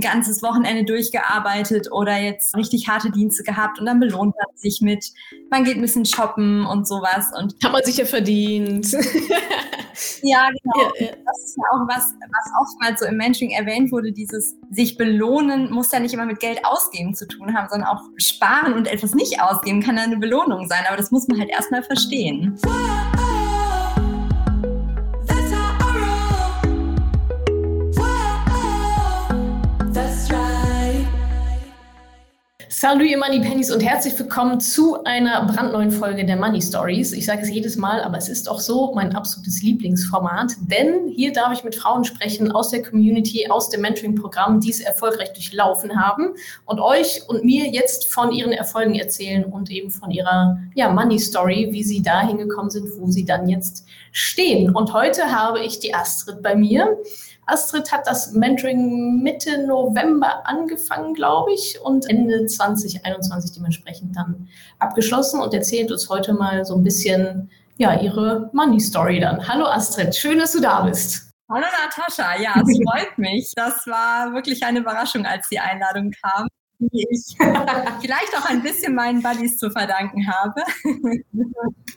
[0.00, 4.80] ein ganzes Wochenende durchgearbeitet oder jetzt richtig harte Dienste gehabt und dann belohnt man sich
[4.80, 5.12] mit,
[5.50, 7.26] man geht ein bisschen shoppen und sowas.
[7.38, 8.90] Und Hat man sich ja verdient.
[10.22, 10.92] ja, genau.
[10.98, 11.12] Ja, ja.
[11.26, 15.70] Das ist ja auch was, was oftmals so im Mentoring erwähnt wurde, dieses sich belohnen
[15.70, 19.14] muss ja nicht immer mit Geld ausgeben zu tun haben, sondern auch sparen und etwas
[19.14, 20.84] nicht ausgeben kann eine Belohnung sein.
[20.88, 22.58] Aber das muss man halt erstmal verstehen.
[32.72, 37.10] Salut ihr Money Pennies und herzlich willkommen zu einer brandneuen Folge der Money Stories.
[37.10, 41.32] Ich sage es jedes Mal, aber es ist auch so mein absolutes Lieblingsformat, denn hier
[41.32, 46.00] darf ich mit Frauen sprechen aus der Community, aus dem Mentoring-Programm, die es erfolgreich durchlaufen
[46.00, 46.34] haben
[46.64, 51.18] und euch und mir jetzt von ihren Erfolgen erzählen und eben von ihrer ja, Money
[51.18, 54.72] Story, wie sie dahin gekommen sind, wo sie dann jetzt stehen.
[54.76, 56.96] Und heute habe ich die Astrid bei mir.
[57.50, 65.40] Astrid hat das Mentoring Mitte November angefangen, glaube ich, und Ende 2021 dementsprechend dann abgeschlossen
[65.40, 69.46] und erzählt uns heute mal so ein bisschen ja, ihre Money Story dann.
[69.48, 71.30] Hallo Astrid, schön, dass du da bist.
[71.50, 73.52] Hallo Natascha, ja, es freut mich.
[73.56, 76.46] Das war wirklich eine Überraschung, als die Einladung kam
[76.80, 77.36] die ich
[78.00, 80.62] vielleicht auch ein bisschen meinen Buddies zu verdanken habe.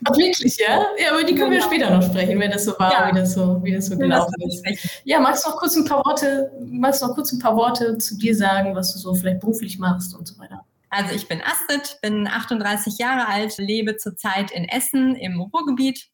[0.04, 0.86] Ach, wirklich, ja?
[0.98, 1.50] Ja, aber die können genau.
[1.50, 3.10] wir später noch sprechen, wenn das so war, ja.
[3.10, 5.02] wie das so, wie das so gelaufen ist.
[5.04, 7.98] Ja, magst du noch kurz ein paar Worte, magst du noch kurz ein paar Worte
[7.98, 10.64] zu dir sagen, was du so vielleicht beruflich machst und so weiter?
[10.90, 16.08] Also ich bin Astrid, bin 38 Jahre alt, lebe zurzeit in Essen im Ruhrgebiet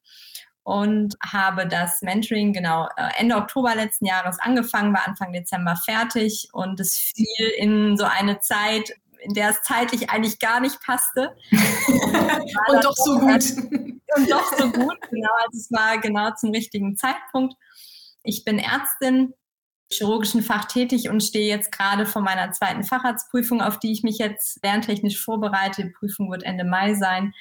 [0.63, 6.49] und habe das Mentoring genau äh, Ende Oktober letzten Jahres angefangen, war Anfang Dezember fertig
[6.53, 11.37] und es fiel in so eine Zeit, in der es zeitlich eigentlich gar nicht passte.
[11.51, 13.45] und, und doch so gut.
[14.17, 15.31] Und doch so gut, genau.
[15.45, 17.55] Also es war genau zum richtigen Zeitpunkt.
[18.25, 19.35] Ich bin Ärztin,
[19.93, 24.19] chirurgischen Fach tätig und stehe jetzt gerade vor meiner zweiten Facharztprüfung, auf die ich mich
[24.19, 25.85] jetzt lerntechnisch vorbereite.
[25.85, 27.35] Die Prüfung wird Ende Mai sein.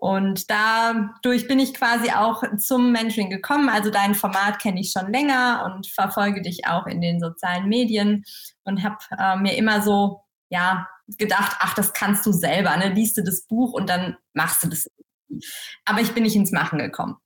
[0.00, 3.68] Und dadurch bin ich quasi auch zum Mentoring gekommen.
[3.68, 8.24] Also dein Format kenne ich schon länger und verfolge dich auch in den sozialen Medien
[8.64, 12.94] und habe äh, mir immer so, ja, gedacht, ach, das kannst du selber, ne?
[12.94, 14.88] Liest du das Buch und dann machst du das.
[15.84, 17.16] Aber ich bin nicht ins Machen gekommen.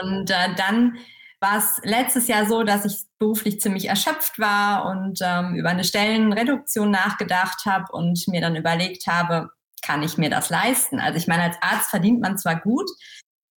[0.00, 0.98] Und äh, dann
[1.40, 5.82] war es letztes Jahr so, dass ich beruflich ziemlich erschöpft war und ähm, über eine
[5.82, 9.50] Stellenreduktion nachgedacht habe und mir dann überlegt habe,
[9.82, 10.98] kann ich mir das leisten?
[11.00, 12.88] Also ich meine, als Arzt verdient man zwar gut,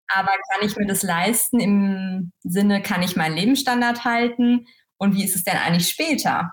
[0.08, 4.66] aber kann ich mir das leisten im Sinne, kann ich meinen Lebensstandard halten?
[4.98, 6.52] Und wie ist es denn eigentlich später?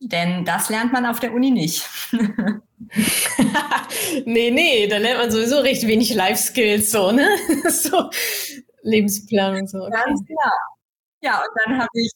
[0.00, 1.88] Denn das lernt man auf der Uni nicht.
[4.24, 7.28] nee, nee, da lernt man sowieso recht wenig Life Skills, so, ne?
[7.70, 8.10] so
[8.82, 9.78] Lebensplan und so.
[9.78, 9.92] Okay.
[10.04, 10.52] Ganz klar.
[11.22, 12.10] Ja, und dann habe ich,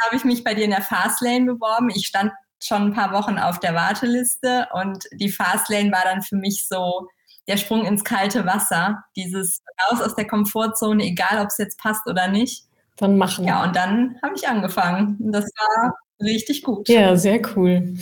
[0.00, 1.90] hab ich mich bei dir in der Fastlane beworben.
[1.90, 6.36] Ich stand schon ein paar Wochen auf der Warteliste und die Fastlane war dann für
[6.36, 7.08] mich so
[7.48, 12.06] der Sprung ins kalte Wasser, dieses raus aus der Komfortzone, egal ob es jetzt passt
[12.06, 12.64] oder nicht.
[12.96, 13.46] Dann machen.
[13.46, 15.16] Ja, und dann habe ich angefangen.
[15.18, 16.88] Das war richtig gut.
[16.88, 17.94] Ja, sehr cool.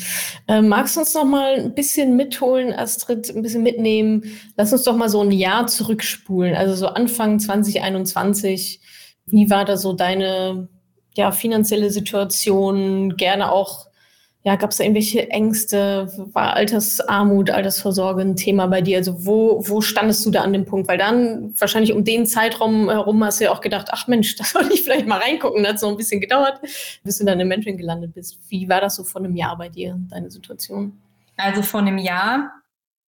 [0.48, 4.24] Äh, magst du uns noch mal ein bisschen mitholen, Astrid, ein bisschen mitnehmen?
[4.56, 8.80] Lass uns doch mal so ein Jahr zurückspulen, also so Anfang 2021.
[9.26, 10.68] Wie war da so deine
[11.14, 13.16] ja, finanzielle Situation?
[13.16, 13.86] Gerne auch
[14.46, 16.06] ja, gab es da irgendwelche Ängste?
[16.32, 18.98] War Altersarmut, Altersvorsorge ein Thema bei dir?
[18.98, 20.86] Also wo, wo standest du da an dem Punkt?
[20.86, 24.44] Weil dann wahrscheinlich um den Zeitraum herum hast du ja auch gedacht, ach Mensch, da
[24.44, 25.64] sollte ich vielleicht mal reingucken.
[25.64, 26.60] Da hat noch ein bisschen gedauert,
[27.02, 28.38] bis du dann im Mentoring gelandet bist.
[28.48, 30.96] Wie war das so vor einem Jahr bei dir, deine Situation?
[31.36, 32.52] Also vor einem Jahr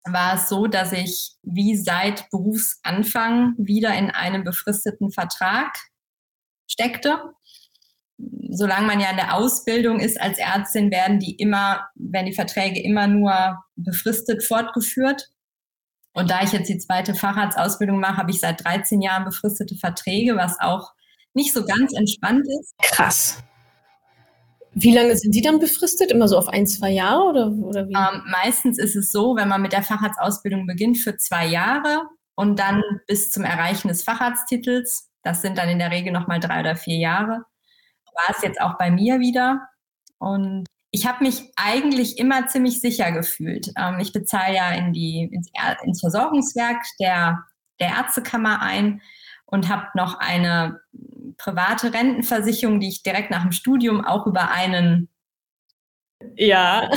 [0.09, 5.73] war es so, dass ich wie seit Berufsanfang wieder in einem befristeten Vertrag
[6.67, 7.21] steckte
[8.51, 12.83] solange man ja in der Ausbildung ist als Ärztin, werden die immer, werden die Verträge
[12.83, 15.31] immer nur befristet fortgeführt.
[16.15, 20.37] Und da ich jetzt die zweite Facharztausbildung mache, habe ich seit 13 Jahren befristete Verträge,
[20.37, 20.93] was auch
[21.35, 22.75] nicht so ganz entspannt ist.
[22.83, 23.43] Krass.
[24.73, 26.11] Wie lange sind die dann befristet?
[26.11, 27.95] Immer so auf ein, zwei Jahre oder, oder wie?
[27.95, 32.03] Ähm, meistens ist es so, wenn man mit der Facharztausbildung beginnt, für zwei Jahre
[32.35, 35.11] und dann bis zum Erreichen des Facharzttitels.
[35.23, 37.45] Das sind dann in der Regel nochmal drei oder vier Jahre
[38.19, 39.69] war es jetzt auch bei mir wieder.
[40.19, 43.71] Und ich habe mich eigentlich immer ziemlich sicher gefühlt.
[43.77, 45.51] Ähm, ich bezahle ja in die, ins,
[45.85, 47.45] ins Versorgungswerk der,
[47.81, 49.01] der Ärztekammer ein
[49.47, 50.81] und habe noch eine
[51.37, 55.09] private Rentenversicherung, die ich direkt nach dem Studium auch über einen
[56.35, 56.91] ja,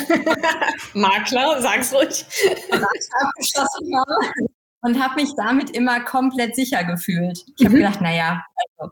[0.93, 2.25] Makler, sag's ruhig.
[2.71, 4.49] abgeschlossen habe
[4.81, 7.43] und habe mich damit immer komplett sicher gefühlt.
[7.57, 7.79] Ich habe mhm.
[7.79, 8.91] gedacht, naja, also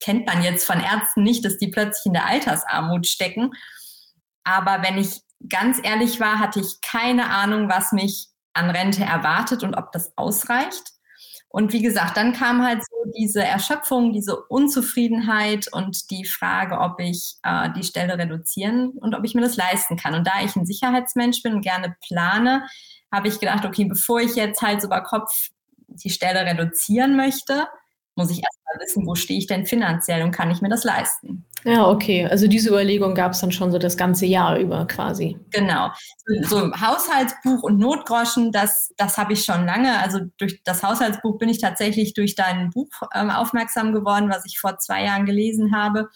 [0.00, 3.52] kennt man jetzt von Ärzten nicht, dass die plötzlich in der Altersarmut stecken.
[4.44, 9.62] Aber wenn ich ganz ehrlich war, hatte ich keine Ahnung, was mich an Rente erwartet
[9.62, 10.92] und ob das ausreicht.
[11.52, 17.00] Und wie gesagt, dann kam halt so diese Erschöpfung, diese Unzufriedenheit und die Frage, ob
[17.00, 20.14] ich äh, die Stelle reduzieren und ob ich mir das leisten kann.
[20.14, 22.66] Und da ich ein Sicherheitsmensch bin und gerne plane,
[23.12, 25.48] habe ich gedacht, okay, bevor ich jetzt halt so über Kopf
[25.88, 27.66] die Stelle reduzieren möchte,
[28.16, 31.46] muss ich erstmal wissen, wo stehe ich denn finanziell und kann ich mir das leisten.
[31.64, 32.26] Ja, okay.
[32.26, 35.38] Also diese Überlegung gab es dann schon so das ganze Jahr über quasi.
[35.50, 35.90] Genau.
[36.42, 39.98] So Haushaltsbuch und Notgroschen, das, das habe ich schon lange.
[40.00, 44.58] Also durch das Haushaltsbuch bin ich tatsächlich durch dein Buch ähm, aufmerksam geworden, was ich
[44.58, 46.08] vor zwei Jahren gelesen habe.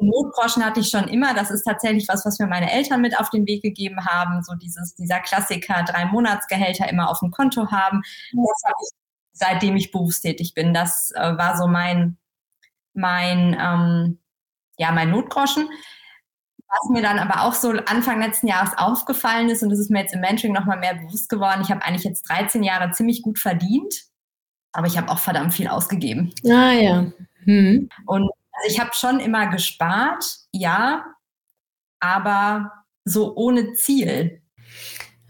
[0.00, 1.34] Notgroschen hatte ich schon immer.
[1.34, 4.42] Das ist tatsächlich was, was mir meine Eltern mit auf den Weg gegeben haben.
[4.42, 8.02] So dieses, dieser Klassiker, drei Monatsgehälter immer auf dem Konto haben.
[8.32, 9.07] Das habe ich
[9.38, 10.74] seitdem ich berufstätig bin.
[10.74, 12.18] Das äh, war so mein,
[12.94, 14.18] mein, ähm,
[14.76, 15.68] ja, mein Notgroschen.
[16.70, 20.00] Was mir dann aber auch so Anfang letzten Jahres aufgefallen ist, und das ist mir
[20.00, 23.38] jetzt im Mentoring nochmal mehr bewusst geworden, ich habe eigentlich jetzt 13 Jahre ziemlich gut
[23.38, 23.94] verdient,
[24.72, 26.30] aber ich habe auch verdammt viel ausgegeben.
[26.44, 27.06] Ah ja.
[27.44, 27.88] Hm.
[28.04, 31.06] Und also ich habe schon immer gespart, ja,
[32.00, 32.72] aber
[33.04, 34.42] so ohne Ziel.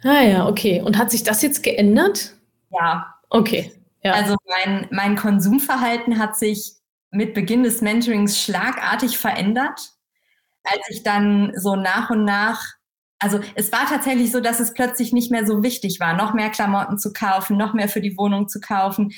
[0.03, 0.81] Ah ja, okay.
[0.81, 2.35] Und hat sich das jetzt geändert?
[2.71, 3.15] Ja.
[3.31, 3.73] Okay.
[4.03, 4.13] Ja.
[4.13, 6.75] Also mein, mein Konsumverhalten hat sich
[7.11, 9.93] mit Beginn des Mentorings schlagartig verändert,
[10.65, 12.63] als ich dann so nach und nach,
[13.19, 16.51] also es war tatsächlich so, dass es plötzlich nicht mehr so wichtig war, noch mehr
[16.51, 19.13] Klamotten zu kaufen, noch mehr für die Wohnung zu kaufen.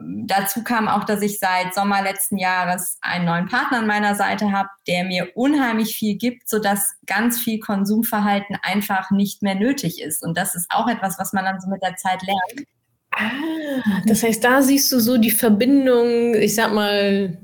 [0.00, 4.52] Dazu kam auch, dass ich seit Sommer letzten Jahres einen neuen Partner an meiner Seite
[4.52, 10.22] habe, der mir unheimlich viel gibt, sodass ganz viel Konsumverhalten einfach nicht mehr nötig ist.
[10.22, 12.68] Und das ist auch etwas, was man dann so mit der Zeit lernt.
[13.10, 17.38] Ah, das heißt, da siehst du so die Verbindung, ich sag mal,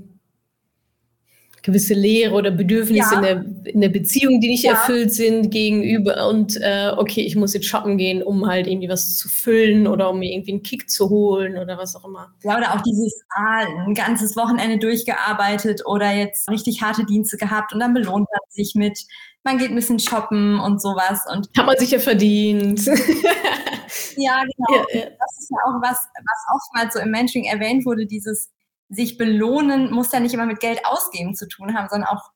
[1.64, 3.16] gewisse Leere oder Bedürfnisse ja.
[3.16, 4.72] in, der, in der Beziehung, die nicht ja.
[4.72, 9.16] erfüllt sind, gegenüber und äh, okay, ich muss jetzt shoppen gehen, um halt irgendwie was
[9.16, 12.34] zu füllen oder um mir irgendwie einen Kick zu holen oder was auch immer.
[12.42, 17.72] Ja, oder auch dieses, ah, ein ganzes Wochenende durchgearbeitet oder jetzt richtig harte Dienste gehabt
[17.72, 18.98] und dann belohnt man sich mit,
[19.42, 21.20] man geht ein bisschen shoppen und sowas.
[21.32, 22.84] Und Hat man sich ja verdient.
[22.84, 22.92] Ja,
[24.16, 24.84] genau.
[24.92, 25.04] Ja.
[25.18, 28.50] Das ist ja auch was, was oftmals so im Mentoring erwähnt wurde, dieses
[28.88, 32.30] sich belohnen muss ja nicht immer mit Geld ausgeben zu tun haben, sondern auch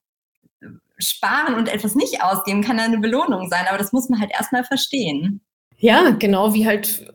[0.99, 4.33] sparen und etwas nicht ausgeben kann ja eine Belohnung sein, aber das muss man halt
[4.33, 5.41] erstmal verstehen.
[5.81, 7.07] Ja, genau, wie halt,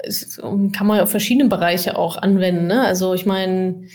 [0.73, 2.67] kann man auf verschiedene Bereiche auch anwenden.
[2.67, 2.81] Ne?
[2.81, 3.87] Also ich meine,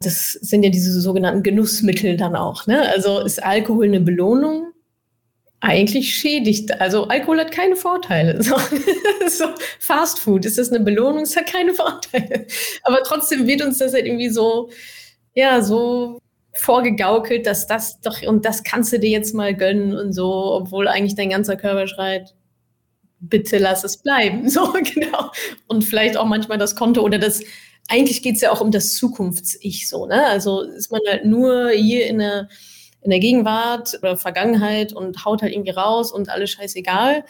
[0.00, 2.66] das sind ja diese sogenannten Genussmittel dann auch.
[2.66, 2.88] Ne?
[2.88, 4.72] Also ist Alkohol eine Belohnung?
[5.64, 6.80] Eigentlich schädigt.
[6.80, 8.38] Also Alkohol hat keine Vorteile.
[8.44, 8.56] So,
[9.28, 9.46] so
[9.78, 11.22] Fast Food, ist das eine Belohnung?
[11.22, 12.46] Es hat keine Vorteile.
[12.82, 14.70] Aber trotzdem wird uns das halt irgendwie so,
[15.34, 16.18] ja, so
[16.52, 20.86] vorgegaukelt, dass das doch, und das kannst du dir jetzt mal gönnen und so, obwohl
[20.88, 22.34] eigentlich dein ganzer Körper schreit,
[23.18, 24.48] bitte lass es bleiben.
[24.48, 25.30] So, genau.
[25.66, 27.42] Und vielleicht auch manchmal das Konto oder das,
[27.88, 30.26] eigentlich geht es ja auch um das Zukunfts-Ich so, ne?
[30.26, 32.48] Also ist man halt nur hier in einer
[33.04, 37.24] in der Gegenwart oder Vergangenheit und haut halt irgendwie raus und alles scheißegal?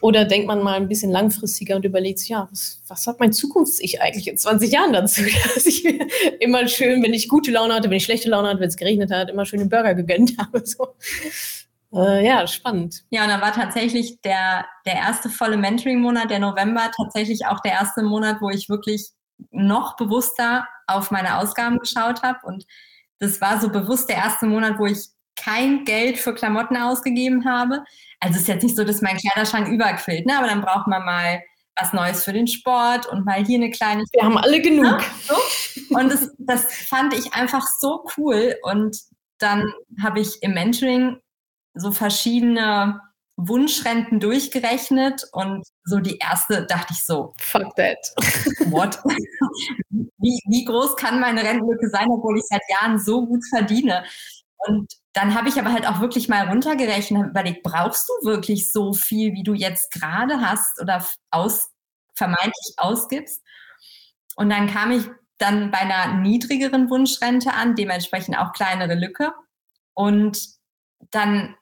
[0.00, 3.32] Oder denkt man mal ein bisschen langfristiger und überlegt sich, ja, was, was hat mein
[3.32, 5.22] Zukunfts-Ich eigentlich in 20 Jahren dazu?
[5.54, 6.06] Dass ich mir
[6.40, 9.10] immer schön, wenn ich gute Laune hatte, wenn ich schlechte Laune hatte, wenn es geregnet
[9.10, 10.66] hat, immer schön den Burger gegönnt habe.
[10.66, 10.88] So.
[11.94, 13.04] Äh, ja, spannend.
[13.10, 17.72] Ja, und dann war tatsächlich der, der erste volle Mentoring-Monat, der November, tatsächlich auch der
[17.72, 19.10] erste Monat, wo ich wirklich
[19.52, 22.66] noch bewusster auf meine Ausgaben geschaut habe und
[23.18, 27.84] das war so bewusst der erste Monat, wo ich kein Geld für Klamotten ausgegeben habe.
[28.20, 30.38] Also es ist jetzt nicht so, dass mein Kleiderschrank überquillt, ne?
[30.38, 31.42] aber dann braucht man mal
[31.76, 34.04] was Neues für den Sport und mal hier eine kleine.
[34.12, 35.02] Wir haben alle genug.
[35.26, 35.34] So.
[35.96, 38.54] Und das, das fand ich einfach so cool.
[38.62, 38.96] Und
[39.38, 41.18] dann habe ich im Mentoring
[41.74, 43.00] so verschiedene
[43.36, 47.98] Wunschrenten durchgerechnet und so die erste dachte ich so, fuck that.
[48.70, 48.98] What?
[49.90, 54.04] wie, wie groß kann meine Rentenlücke sein, obwohl ich seit Jahren so gut verdiene?
[54.66, 58.92] Und dann habe ich aber halt auch wirklich mal runtergerechnet überlegt, brauchst du wirklich so
[58.92, 61.70] viel, wie du jetzt gerade hast oder aus,
[62.14, 63.42] vermeintlich ausgibst?
[64.36, 65.04] Und dann kam ich
[65.38, 69.32] dann bei einer niedrigeren Wunschrente an, dementsprechend auch kleinere Lücke.
[69.92, 70.48] Und
[71.10, 71.56] dann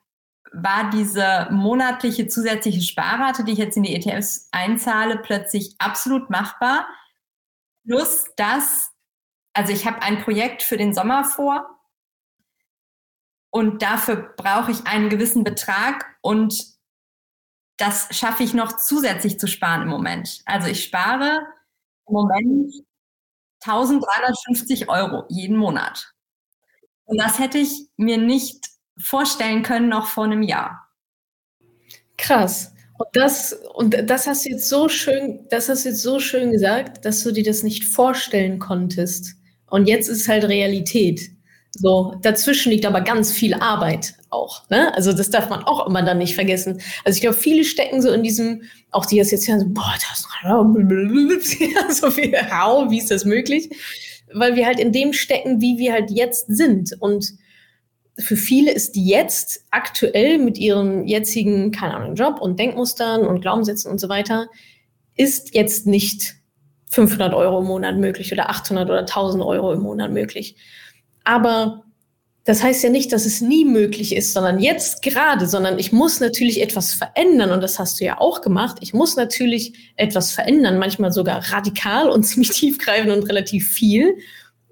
[0.53, 6.87] war diese monatliche zusätzliche Sparrate, die ich jetzt in die ETFs einzahle, plötzlich absolut machbar.
[7.85, 8.91] Plus das,
[9.53, 11.79] also ich habe ein Projekt für den Sommer vor
[13.49, 16.73] und dafür brauche ich einen gewissen Betrag und
[17.77, 20.41] das schaffe ich noch zusätzlich zu sparen im Moment.
[20.45, 21.45] Also ich spare
[22.07, 22.73] im Moment
[23.61, 26.13] 1350 Euro jeden Monat.
[27.05, 30.87] Und das hätte ich mir nicht vorstellen können noch vor einem Jahr.
[32.17, 32.73] Krass.
[32.97, 36.51] Und das, und das hast du jetzt so schön, das hast du jetzt so schön
[36.51, 39.35] gesagt, dass du dir das nicht vorstellen konntest.
[39.69, 41.31] Und jetzt ist halt Realität.
[41.71, 44.69] So, dazwischen liegt aber ganz viel Arbeit auch.
[44.69, 44.93] Ne?
[44.93, 46.79] Also das darf man auch immer dann nicht vergessen.
[47.03, 49.93] Also ich glaube, viele stecken so in diesem, auch die das jetzt hören, so, boah,
[49.95, 50.27] das ist
[51.99, 53.71] so viel, how, wie ist das möglich?
[54.31, 56.91] Weil wir halt in dem stecken, wie wir halt jetzt sind.
[56.99, 57.33] Und
[58.19, 63.41] für viele ist die jetzt aktuell mit ihrem jetzigen, keine Ahnung, Job und Denkmustern und
[63.41, 64.47] Glaubenssätzen und so weiter,
[65.15, 66.35] ist jetzt nicht
[66.91, 70.55] 500 Euro im Monat möglich oder 800 oder 1000 Euro im Monat möglich.
[71.23, 71.83] Aber
[72.45, 76.19] das heißt ja nicht, dass es nie möglich ist, sondern jetzt gerade, sondern ich muss
[76.19, 78.77] natürlich etwas verändern und das hast du ja auch gemacht.
[78.81, 84.17] Ich muss natürlich etwas verändern, manchmal sogar radikal und ziemlich tiefgreifend und relativ viel,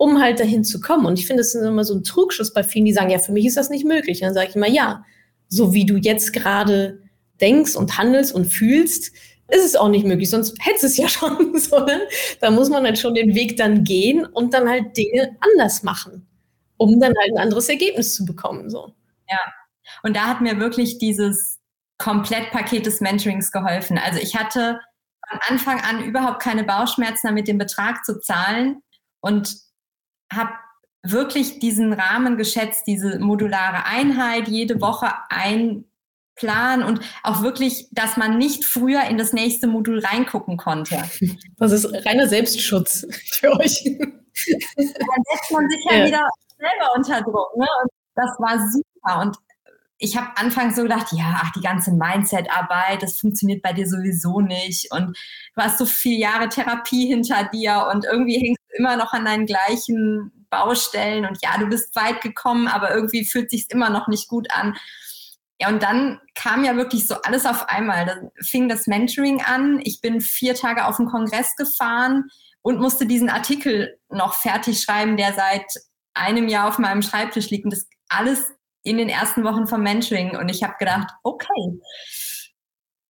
[0.02, 1.06] um halt dahin zu kommen.
[1.06, 3.32] Und ich finde, das ist immer so ein Trugschuss bei vielen, die sagen, ja, für
[3.32, 4.20] mich ist das nicht möglich.
[4.20, 5.06] Und dann sage ich immer, ja,
[5.48, 7.04] so wie du jetzt gerade
[7.40, 9.12] denkst und handelst und fühlst,
[9.50, 12.02] ist es auch nicht möglich, sonst hättest es ja schon, sondern
[12.40, 16.26] da muss man halt schon den Weg dann gehen und dann halt Dinge anders machen,
[16.78, 18.72] um dann halt ein anderes Ergebnis zu bekommen.
[18.72, 18.96] So.
[19.30, 19.38] Ja,
[20.02, 21.60] und da hat mir wirklich dieses
[22.00, 24.00] Komplettpaket des Mentorings geholfen.
[24.00, 24.80] Also ich hatte
[25.30, 28.82] von Anfang an überhaupt keine Bauchschmerzen damit, den Betrag zu zahlen
[29.20, 29.70] und
[30.32, 30.52] habe
[31.04, 35.86] wirklich diesen Rahmen geschätzt, diese modulare Einheit, jede Woche ein
[36.36, 41.04] Plan und auch wirklich, dass man nicht früher in das nächste Modul reingucken konnte.
[41.58, 43.84] Das ist reiner Selbstschutz für euch.
[43.84, 46.08] Dann setzt man sich ja, ja.
[46.08, 47.56] wieder selber unter Druck.
[47.56, 47.68] Ne?
[47.84, 49.22] Und das war super.
[49.22, 49.38] Und
[50.00, 54.42] ich habe anfangs so gedacht, ja, ach, die ganze Mindset-Arbeit, das funktioniert bei dir sowieso
[54.42, 54.92] nicht.
[54.92, 55.16] Und
[55.56, 59.26] du hast so viele Jahre Therapie hinter dir und irgendwie hängst du immer noch an
[59.26, 61.26] deinen gleichen Baustellen.
[61.26, 64.78] Und ja, du bist weit gekommen, aber irgendwie fühlt sich immer noch nicht gut an.
[65.60, 68.06] Ja, und dann kam ja wirklich so alles auf einmal.
[68.06, 69.80] Dann fing das Mentoring an.
[69.84, 72.26] Ich bin vier Tage auf den Kongress gefahren
[72.62, 75.66] und musste diesen Artikel noch fertig schreiben, der seit
[76.14, 77.66] einem Jahr auf meinem Schreibtisch liegt.
[77.66, 78.52] Und das alles
[78.84, 81.80] in den ersten Wochen vom Mentoring und ich habe gedacht, okay,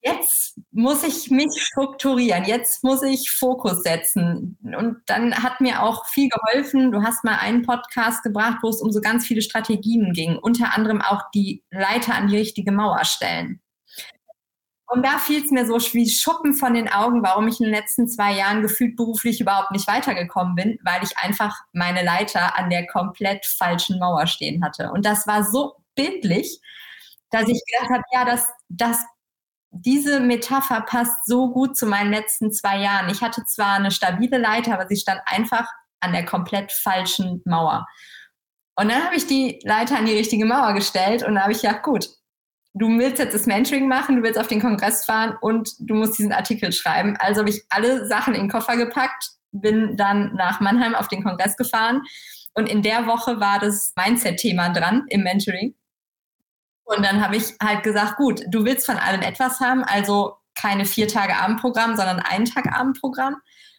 [0.02, 4.58] jetzt muss ich mich strukturieren, jetzt muss ich Fokus setzen.
[4.64, 6.92] Und dann hat mir auch viel geholfen.
[6.92, 10.76] Du hast mal einen Podcast gebracht, wo es um so ganz viele Strategien ging, unter
[10.76, 13.62] anderem auch die Leiter an die richtige Mauer stellen.
[14.88, 17.74] Und da fiel es mir so wie Schuppen von den Augen, warum ich in den
[17.74, 22.70] letzten zwei Jahren gefühlt beruflich überhaupt nicht weitergekommen bin, weil ich einfach meine Leiter an
[22.70, 24.92] der komplett falschen Mauer stehen hatte.
[24.92, 26.60] Und das war so bildlich,
[27.30, 28.98] dass ich gedacht habe, ja, das, das,
[29.72, 33.10] diese Metapher passt so gut zu meinen letzten zwei Jahren.
[33.10, 35.68] Ich hatte zwar eine stabile Leiter, aber sie stand einfach
[36.02, 37.88] an der komplett falschen Mauer.
[38.76, 41.62] Und dann habe ich die Leiter an die richtige Mauer gestellt und da habe ich
[41.62, 42.08] gedacht, gut,
[42.74, 46.18] du willst jetzt das Mentoring machen, du willst auf den Kongress fahren und du musst
[46.18, 47.16] diesen Artikel schreiben.
[47.20, 51.24] Also habe ich alle Sachen in den Koffer gepackt, bin dann nach Mannheim auf den
[51.24, 52.02] Kongress gefahren
[52.54, 55.76] und in der Woche war das Mindset-Thema dran im Mentoring.
[56.96, 60.86] Und dann habe ich halt gesagt, gut, du willst von allem etwas haben, also keine
[60.86, 63.38] vier Tage Abendprogramm, sondern einen Tag Abendprogramm.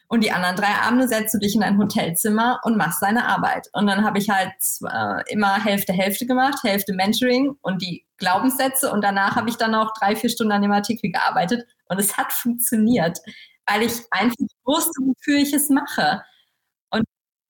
[0.08, 3.68] Und die anderen drei Abende setzt du dich in ein Hotelzimmer und machst deine Arbeit.
[3.72, 4.52] Und dann habe ich halt
[4.86, 8.92] äh, immer Hälfte, Hälfte gemacht, Hälfte Mentoring und die Glaubenssätze.
[8.92, 11.66] Und danach habe ich dann auch drei, vier Stunden an dem Artikel gearbeitet.
[11.88, 13.18] Und es hat funktioniert,
[13.66, 16.22] weil ich einfach wusste, wofür ich es mache.
[16.90, 17.04] Und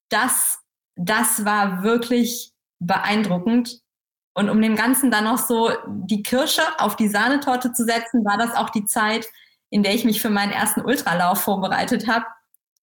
[0.09, 0.61] das,
[0.97, 3.82] das war wirklich beeindruckend.
[4.35, 8.39] Und um dem Ganzen dann noch so die Kirsche auf die Sahnetorte zu setzen, war
[8.39, 9.29] das auch die Zeit,
[9.71, 12.25] in der ich mich für meinen ersten Ultralauf vorbereitet habe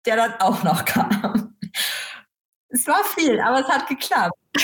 [0.05, 1.55] der dann auch noch kam.
[2.69, 4.37] Es war viel, aber es hat geklappt.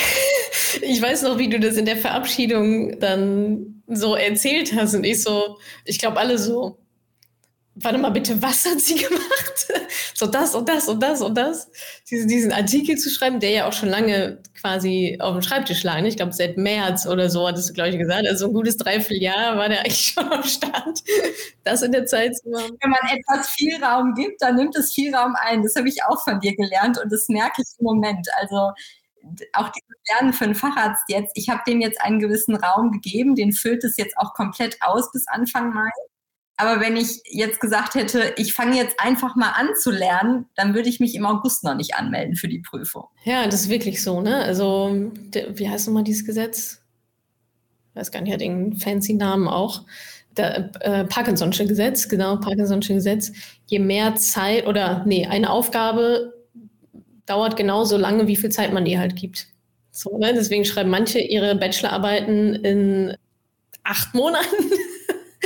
[0.81, 5.23] Ich weiß noch, wie du das in der Verabschiedung dann so erzählt hast und ich
[5.23, 6.84] so, ich glaube alle so,
[7.75, 9.67] warte mal bitte, was hat sie gemacht?
[10.13, 11.69] so das und das und das und das.
[12.09, 15.99] Diesen, diesen Artikel zu schreiben, der ja auch schon lange quasi auf dem Schreibtisch lag.
[16.01, 16.07] Ne?
[16.07, 18.25] Ich glaube, seit März oder so hattest du, glaube ich, gesagt.
[18.27, 21.03] Also ein gutes Dreivierteljahr war der eigentlich schon am Start,
[21.63, 22.77] das in der Zeit zu machen.
[22.81, 25.61] Wenn man etwas viel Raum gibt, dann nimmt es viel Raum ein.
[25.61, 28.27] Das habe ich auch von dir gelernt und das merke ich im Moment.
[28.39, 28.71] Also
[29.53, 33.35] auch dieses Lernen für einen Facharzt jetzt, ich habe dem jetzt einen gewissen Raum gegeben,
[33.35, 35.89] den füllt es jetzt auch komplett aus bis Anfang Mai.
[36.57, 40.73] Aber wenn ich jetzt gesagt hätte, ich fange jetzt einfach mal an zu lernen, dann
[40.73, 43.07] würde ich mich im August noch nicht anmelden für die Prüfung.
[43.25, 44.37] Ja, das ist wirklich so, ne?
[44.37, 46.81] Also, wie heißt nochmal dieses Gesetz?
[47.89, 49.83] Ich weiß gar nicht, hat irgendeinen fancy Namen auch.
[50.37, 53.31] Der äh, Parkinson'sche Gesetz, genau, Parkinson'sche Gesetz.
[53.67, 56.33] Je mehr Zeit oder, nee, eine Aufgabe
[57.25, 59.47] dauert genauso lange, wie viel Zeit man ihr halt gibt.
[59.91, 60.33] So, ne?
[60.33, 63.17] Deswegen schreiben manche ihre Bachelorarbeiten in
[63.83, 64.45] acht Monaten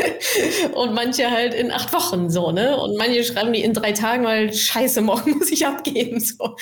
[0.76, 2.78] und manche halt in acht Wochen so, ne?
[2.78, 6.20] Und manche schreiben die in drei Tagen, weil scheiße, morgen muss ich abgeben.
[6.20, 6.56] So.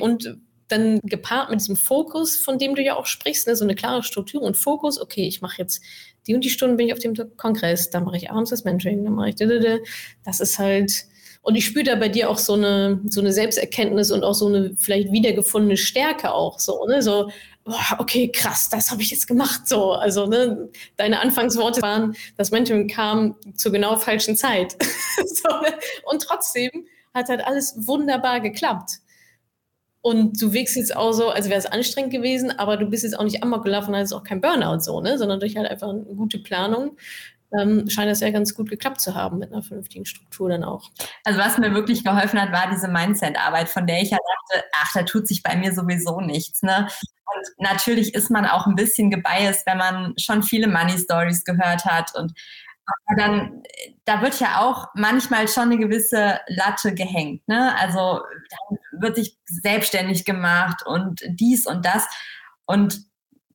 [0.00, 3.56] Und dann gepaart mit diesem Fokus, von dem du ja auch sprichst, ne?
[3.56, 5.82] so eine klare Struktur und Fokus, okay, ich mache jetzt
[6.26, 9.02] die und die Stunden bin ich auf dem Kongress, dann mache ich abends das Mentoring,
[9.02, 9.36] dann mache ich
[10.24, 11.06] das ist halt
[11.48, 14.48] und ich spüre da bei dir auch so eine, so eine Selbsterkenntnis und auch so
[14.48, 17.00] eine vielleicht wiedergefundene Stärke auch so, ne?
[17.00, 17.30] So,
[17.68, 19.68] boah, okay, krass, das habe ich jetzt gemacht.
[19.68, 24.76] So, also ne, deine Anfangsworte waren, das Mentoring kam zur genau falschen Zeit.
[25.26, 25.74] so, ne?
[26.04, 26.70] Und trotzdem
[27.14, 28.92] hat halt alles wunderbar geklappt.
[30.00, 33.18] Und du wirkst jetzt auch so, als wäre es anstrengend gewesen, aber du bist jetzt
[33.18, 35.18] auch nicht amok gelaufen, also auch kein Burnout so, ne?
[35.18, 36.96] Sondern durch halt einfach eine gute Planung
[37.58, 40.90] ähm, scheint das ja ganz gut geklappt zu haben mit einer vernünftigen Struktur dann auch.
[41.24, 44.92] Also was mir wirklich geholfen hat, war diese Mindset-Arbeit, von der ich ja dachte, ach,
[44.92, 46.62] da tut sich bei mir sowieso nichts.
[46.62, 46.88] Ne?
[47.34, 51.84] Und natürlich ist man auch ein bisschen gebiased, wenn man schon viele Money Stories gehört
[51.84, 52.32] hat und
[53.06, 53.62] aber dann,
[54.04, 57.46] da wird ja auch manchmal schon eine gewisse Latte gehängt.
[57.46, 57.74] Ne?
[57.78, 58.20] Also
[58.50, 62.06] dann wird sich selbstständig gemacht und dies und das.
[62.64, 63.02] Und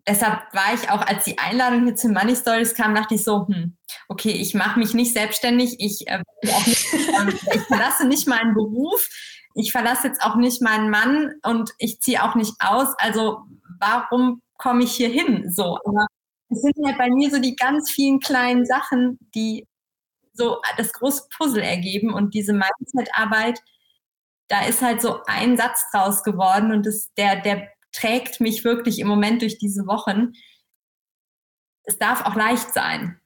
[0.08, 3.48] deshalb war ich auch, als die Einladung hier zu Money Stories kam, dachte ich so,
[3.48, 3.78] hm,
[4.08, 9.08] okay, ich mache mich nicht selbstständig, ich, äh, nicht, äh, ich verlasse nicht meinen Beruf,
[9.56, 12.88] ich verlasse jetzt auch nicht meinen Mann und ich ziehe auch nicht aus.
[12.98, 13.44] Also
[13.84, 15.50] warum komme ich hier hin?
[15.52, 16.08] So, aber
[16.50, 19.68] es sind halt bei mir so die ganz vielen kleinen Sachen, die
[20.34, 23.60] so das große Puzzle ergeben und diese Mindset-Arbeit,
[24.48, 29.00] da ist halt so ein Satz draus geworden und das, der, der trägt mich wirklich
[29.00, 30.34] im Moment durch diese Wochen.
[31.84, 33.20] Es darf auch leicht sein.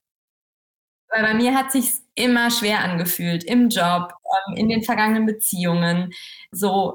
[1.10, 4.12] Weil bei mir hat sich immer schwer angefühlt im Job,
[4.50, 6.12] ähm, in den vergangenen Beziehungen,
[6.52, 6.94] so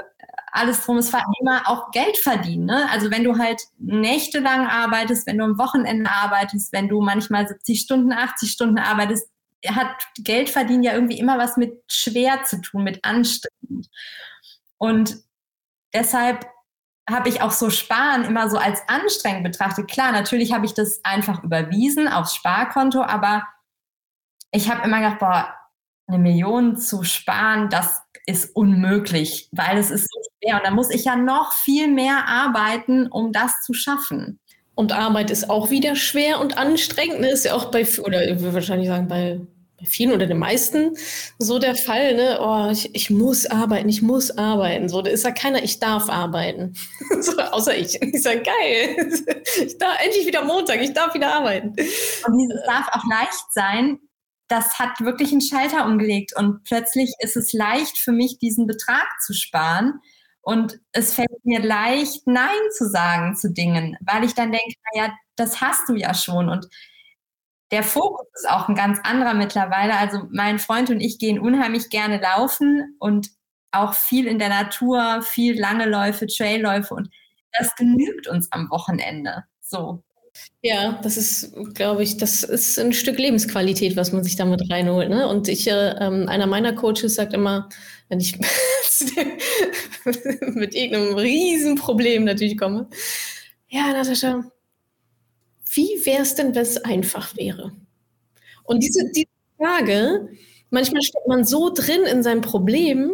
[0.53, 0.99] alles drum.
[0.99, 2.67] Es war immer auch Geld verdienen.
[2.67, 2.89] Ne?
[2.91, 7.81] Also wenn du halt nächtelang arbeitest, wenn du am Wochenende arbeitest, wenn du manchmal 70
[7.81, 9.29] Stunden, 80 Stunden arbeitest,
[9.67, 13.89] hat Geld verdienen ja irgendwie immer was mit schwer zu tun, mit anstrengend.
[14.77, 15.17] Und
[15.95, 16.47] deshalb
[17.09, 19.89] habe ich auch so Sparen immer so als anstrengend betrachtet.
[19.89, 23.47] Klar, natürlich habe ich das einfach überwiesen aufs Sparkonto, aber
[24.51, 25.55] ich habe immer gedacht, boah,
[26.07, 30.57] eine Million zu sparen, das ist unmöglich, weil es ist so schwer.
[30.57, 34.39] Und da muss ich ja noch viel mehr arbeiten, um das zu schaffen.
[34.75, 37.21] Und Arbeit ist auch wieder schwer und anstrengend.
[37.21, 37.31] Ne?
[37.31, 39.41] Ist ja auch bei, oder ich würde wahrscheinlich sagen, bei
[39.83, 40.97] bei vielen oder den meisten
[41.39, 42.39] so der Fall, ne?
[42.41, 44.89] Oh, ich, ich muss arbeiten, ich muss arbeiten.
[44.89, 46.75] So, da ist ja keiner, ich darf arbeiten.
[47.21, 48.01] so, außer ich.
[48.01, 48.97] Ich sage, geil,
[49.67, 51.71] ich darf endlich wieder Montag, ich darf wieder arbeiten.
[51.71, 53.99] Und dieses darf auch leicht sein,
[54.53, 56.37] das hat wirklich einen Schalter umgelegt.
[56.37, 60.01] Und plötzlich ist es leicht für mich, diesen Betrag zu sparen.
[60.43, 65.15] Und es fällt mir leicht, Nein zu sagen zu Dingen, weil ich dann denke, naja,
[65.37, 66.51] das hast du ja schon.
[66.51, 66.67] Und
[67.71, 69.97] der Fokus ist auch ein ganz anderer mittlerweile.
[69.97, 73.31] Also mein Freund und ich gehen unheimlich gerne laufen und
[73.71, 77.09] auch viel in der Natur, viel lange Läufe, Trailläufe und
[77.53, 79.45] das genügt uns am Wochenende.
[79.61, 80.03] So.
[80.63, 85.09] Ja, das ist, glaube ich, das ist ein Stück Lebensqualität, was man sich damit reinholt.
[85.11, 85.27] Ne?
[85.29, 87.69] Und ich, äh, ähm, einer meiner Coaches sagt immer,
[88.09, 88.39] wenn ich
[90.55, 92.89] mit irgendeinem Riesenproblem natürlich komme,
[93.69, 94.45] ja, Natascha,
[95.75, 97.73] wie wäre es denn, wenn es einfach wäre?
[98.65, 100.29] Und diese, diese Frage,
[100.71, 103.11] manchmal steckt man so drin in seinem Problem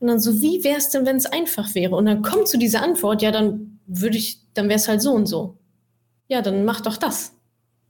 [0.00, 1.94] und dann so, wie wäre es denn, wenn es einfach wäre?
[1.96, 5.12] Und dann kommt zu dieser Antwort, ja, dann würde ich, dann wäre es halt so
[5.12, 5.59] und so.
[6.30, 7.32] Ja, dann mach doch das.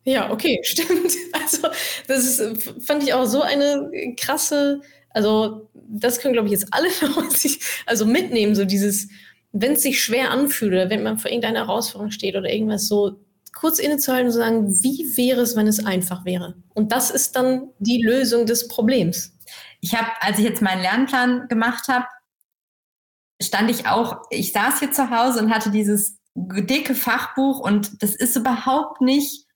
[0.05, 1.13] Ja, okay, stimmt.
[1.33, 1.69] Also,
[2.09, 6.89] das ist, fand ich auch so eine krasse, also, das können, glaube ich, jetzt alle
[7.31, 9.09] sich, also mitnehmen, so dieses,
[9.53, 13.21] wenn es sich schwer anfühlt oder wenn man vor irgendeiner Herausforderung steht oder irgendwas so,
[13.53, 16.55] kurz innezuhalten und zu sagen, wie wäre es, wenn es einfach wäre?
[16.73, 19.37] Und das ist dann die Lösung des Problems.
[19.83, 22.07] Ich habe, als ich jetzt meinen Lernplan gemacht habe,
[23.43, 28.15] stand ich auch, ich saß hier zu Hause und hatte dieses dicke Fachbuch und das
[28.15, 29.47] ist überhaupt nicht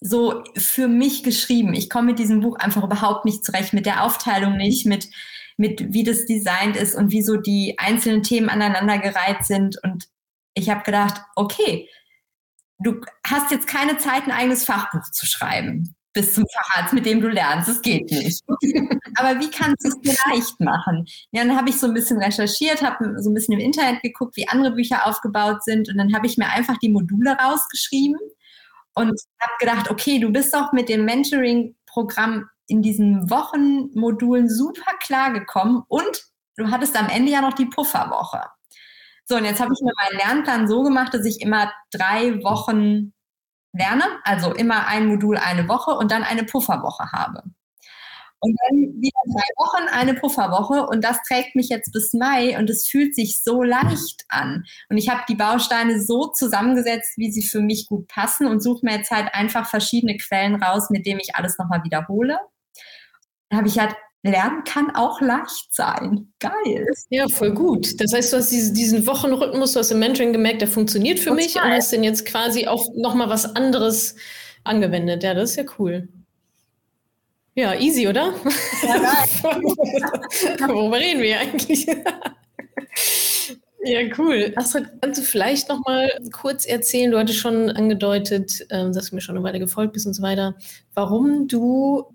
[0.00, 1.74] so für mich geschrieben.
[1.74, 5.08] Ich komme mit diesem Buch einfach überhaupt nicht zurecht, mit der Aufteilung nicht, mit,
[5.56, 9.78] mit wie das designt ist und wie so die einzelnen Themen aneinandergereiht sind.
[9.82, 10.08] Und
[10.54, 11.88] ich habe gedacht, okay,
[12.78, 17.20] du hast jetzt keine Zeit, ein eigenes Fachbuch zu schreiben bis zum Facharzt, mit dem
[17.20, 17.68] du lernst.
[17.68, 18.42] Das geht nicht.
[19.16, 21.06] Aber wie kannst du es dir leicht machen?
[21.30, 24.36] Ja, dann habe ich so ein bisschen recherchiert, habe so ein bisschen im Internet geguckt,
[24.36, 28.18] wie andere Bücher aufgebaut sind und dann habe ich mir einfach die Module rausgeschrieben
[28.94, 35.32] und habe gedacht, okay, du bist doch mit dem Mentoring-Programm in diesen Wochenmodulen super klar
[35.32, 36.24] gekommen und
[36.56, 38.42] du hattest am Ende ja noch die Pufferwoche.
[39.24, 43.12] So, und jetzt habe ich mir meinen Lernplan so gemacht, dass ich immer drei Wochen
[43.72, 47.42] lerne, also immer ein Modul eine Woche und dann eine Pufferwoche habe.
[48.42, 50.86] Und dann wieder drei Wochen, eine Pufferwoche.
[50.86, 54.64] Und das trägt mich jetzt bis Mai und es fühlt sich so leicht an.
[54.88, 58.80] Und ich habe die Bausteine so zusammengesetzt, wie sie für mich gut passen und suche
[58.86, 62.38] mir jetzt halt einfach verschiedene Quellen raus, mit denen ich alles nochmal wiederhole.
[63.50, 66.32] Da habe ich halt Lernen kann auch leicht sein.
[66.40, 66.86] Geil.
[67.08, 67.98] Ja, voll gut.
[68.00, 71.44] Das heißt, du hast diesen Wochenrhythmus, du hast im Mentoring gemerkt, der funktioniert für Total.
[71.44, 74.16] mich und hast dann jetzt quasi auch nochmal was anderes
[74.64, 75.22] angewendet.
[75.22, 76.08] Ja, das ist ja cool.
[77.54, 78.34] Ja, easy, oder?
[78.82, 79.62] Ja, geil.
[80.68, 81.86] Worüber reden wir eigentlich?
[83.84, 84.52] ja, cool.
[84.56, 89.14] Astrid, kannst du vielleicht noch mal kurz erzählen, du hattest schon angedeutet, ähm, dass du
[89.14, 90.54] mir schon eine Weile gefolgt bist und so weiter,
[90.94, 92.14] warum du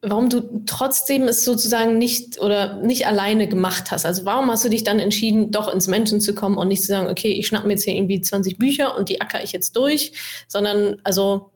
[0.00, 4.06] warum du trotzdem es sozusagen nicht oder nicht alleine gemacht hast.
[4.06, 6.88] Also warum hast du dich dann entschieden, doch ins Menschen zu kommen und nicht zu
[6.88, 9.76] sagen, okay, ich schnapp mir jetzt hier irgendwie 20 Bücher und die acker ich jetzt
[9.76, 10.12] durch,
[10.46, 11.50] sondern also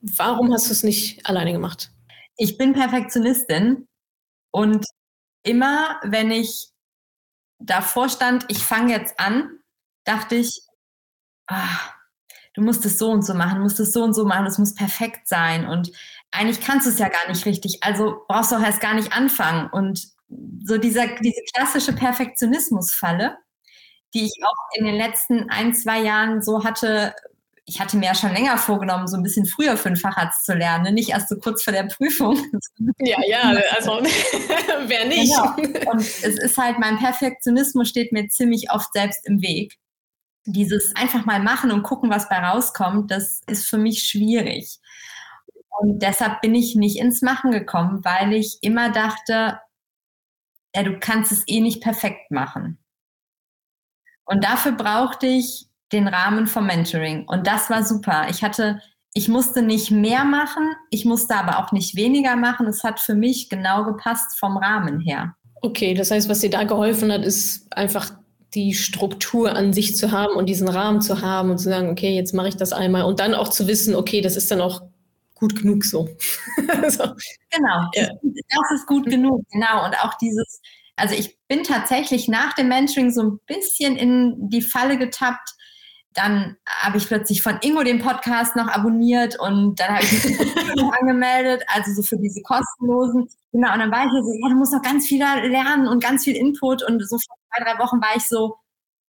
[0.00, 1.90] warum hast du es nicht alleine gemacht?
[2.36, 3.88] Ich bin Perfektionistin
[4.50, 4.84] und
[5.42, 6.68] immer, wenn ich
[7.58, 9.58] davor stand, ich fange jetzt an,
[10.04, 10.60] dachte ich,
[11.46, 11.78] ah,
[12.52, 14.74] du musst es so und so machen, musst es so und so machen, es muss
[14.74, 15.92] perfekt sein und
[16.30, 19.12] eigentlich kannst du es ja gar nicht richtig, also brauchst du auch erst gar nicht
[19.12, 19.68] anfangen.
[19.70, 20.08] Und
[20.64, 23.38] so dieser, diese klassische Perfektionismusfalle,
[24.14, 27.14] die ich auch in den letzten ein, zwei Jahren so hatte,
[27.64, 30.54] ich hatte mir ja schon länger vorgenommen, so ein bisschen früher für den Facharzt zu
[30.54, 32.38] lernen, nicht erst so kurz vor der Prüfung.
[32.98, 33.92] Ja, ja, also
[34.86, 35.34] wer nicht.
[35.56, 35.90] Genau.
[35.90, 39.74] Und es ist halt, mein Perfektionismus steht mir ziemlich oft selbst im Weg.
[40.44, 44.78] Dieses einfach mal machen und gucken, was bei rauskommt, das ist für mich schwierig.
[45.78, 49.60] Und deshalb bin ich nicht ins Machen gekommen, weil ich immer dachte,
[50.74, 52.78] ja, du kannst es eh nicht perfekt machen.
[54.24, 57.26] Und dafür brauchte ich den Rahmen vom Mentoring.
[57.28, 58.26] Und das war super.
[58.28, 58.80] Ich hatte,
[59.14, 62.66] ich musste nicht mehr machen, ich musste aber auch nicht weniger machen.
[62.66, 65.34] Es hat für mich genau gepasst vom Rahmen her.
[65.62, 68.10] Okay, das heißt, was dir da geholfen hat, ist einfach
[68.54, 72.14] die Struktur an sich zu haben und diesen Rahmen zu haben und zu sagen, okay,
[72.14, 74.82] jetzt mache ich das einmal und dann auch zu wissen, okay, das ist dann auch
[75.36, 76.08] gut genug so.
[76.88, 77.14] so.
[77.50, 78.08] Genau, ja.
[78.22, 79.84] das ist gut genug, genau.
[79.84, 80.60] Und auch dieses,
[80.96, 85.50] also ich bin tatsächlich nach dem Mentoring so ein bisschen in die Falle getappt.
[86.14, 90.38] Dann habe ich plötzlich von Ingo den Podcast noch abonniert und dann habe ich mich
[90.76, 93.28] noch angemeldet, also so für diese kostenlosen.
[93.52, 96.24] Genau, und dann war ich so, ja, du musst noch ganz viel lernen und ganz
[96.24, 96.82] viel Input.
[96.82, 98.56] Und so vor zwei, drei Wochen war ich so,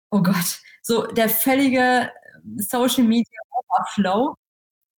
[0.10, 2.12] oh Gott, so der völlige
[2.58, 4.36] Social Media Overflow.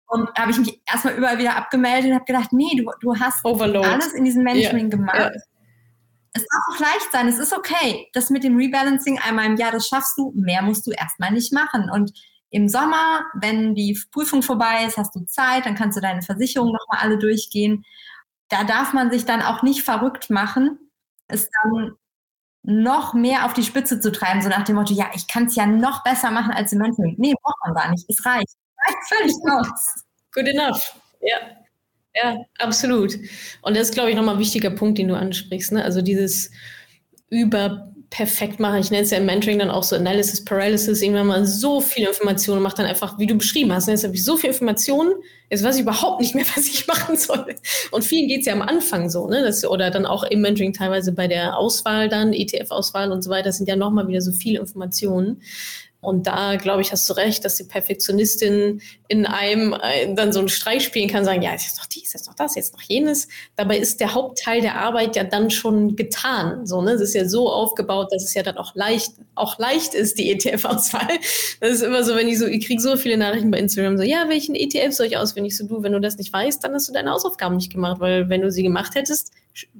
[0.09, 3.19] Und da habe ich mich erstmal überall wieder abgemeldet und habe gedacht, nee, du, du
[3.19, 3.87] hast Overload.
[3.87, 4.97] alles in diesem Mentoring yeah.
[4.97, 5.19] gemacht.
[5.19, 5.33] Yeah.
[6.33, 8.09] Es darf auch leicht sein, es ist okay.
[8.13, 10.33] Das mit dem Rebalancing einmal im Jahr, das schaffst du.
[10.37, 11.91] Mehr musst du erstmal nicht machen.
[11.91, 12.13] Und
[12.51, 16.75] im Sommer, wenn die Prüfung vorbei ist, hast du Zeit, dann kannst du deine Versicherungen
[16.75, 17.85] nochmal alle durchgehen.
[18.49, 20.79] Da darf man sich dann auch nicht verrückt machen,
[21.27, 21.93] es dann
[22.63, 25.57] noch mehr auf die Spitze zu treiben, so nach dem Motto, ja, ich kann es
[25.57, 27.15] ja noch besser machen als im Mentoring.
[27.19, 28.05] Nee, braucht man gar nicht.
[28.09, 28.57] Es reicht
[29.09, 29.95] völlig aus.
[30.33, 30.95] Good enough.
[31.21, 31.39] Ja.
[32.15, 33.15] Ja, absolut.
[33.61, 35.73] Und das ist, glaube ich, nochmal ein wichtiger Punkt, den du ansprichst.
[35.73, 35.85] Ne?
[35.85, 36.51] Also dieses
[37.29, 38.79] über perfekt machen.
[38.81, 41.03] Ich nenne es ja im Mentoring dann auch so Analysis Paralysis.
[41.03, 43.87] Irgendwann mal so viele Informationen macht dann einfach, wie du beschrieben hast.
[43.87, 43.93] Ne?
[43.95, 45.13] Jetzt habe ich so viele Informationen,
[45.51, 47.55] jetzt weiß ich überhaupt nicht mehr, was ich machen soll.
[47.91, 49.43] Und vielen geht es ja am Anfang so, ne?
[49.43, 53.53] Das, oder dann auch im Mentoring teilweise bei der Auswahl dann, ETF-Auswahl und so weiter,
[53.53, 55.43] sind ja nochmal wieder so viele Informationen.
[56.07, 60.39] Und da, glaube ich, hast du recht, dass die Perfektionistin in einem äh, dann so
[60.39, 62.83] einen Streich spielen kann, sagen, ja, jetzt ist noch dies, jetzt noch das, jetzt noch
[62.83, 63.27] jenes.
[63.57, 66.65] Dabei ist der Hauptteil der Arbeit ja dann schon getan.
[66.65, 66.93] So, ne?
[66.93, 70.31] Es ist ja so aufgebaut, dass es ja dann auch leicht, auch leicht ist, die
[70.31, 71.09] ETF-Auswahl.
[71.59, 74.05] Das ist immer so, wenn ich so, ich kriege so viele Nachrichten bei Instagram, so,
[74.05, 75.57] ja, welchen ETF soll ich auswendig?
[75.57, 78.29] So, du, wenn du das nicht weißt, dann hast du deine Hausaufgaben nicht gemacht, weil
[78.29, 79.33] wenn du sie gemacht hättest,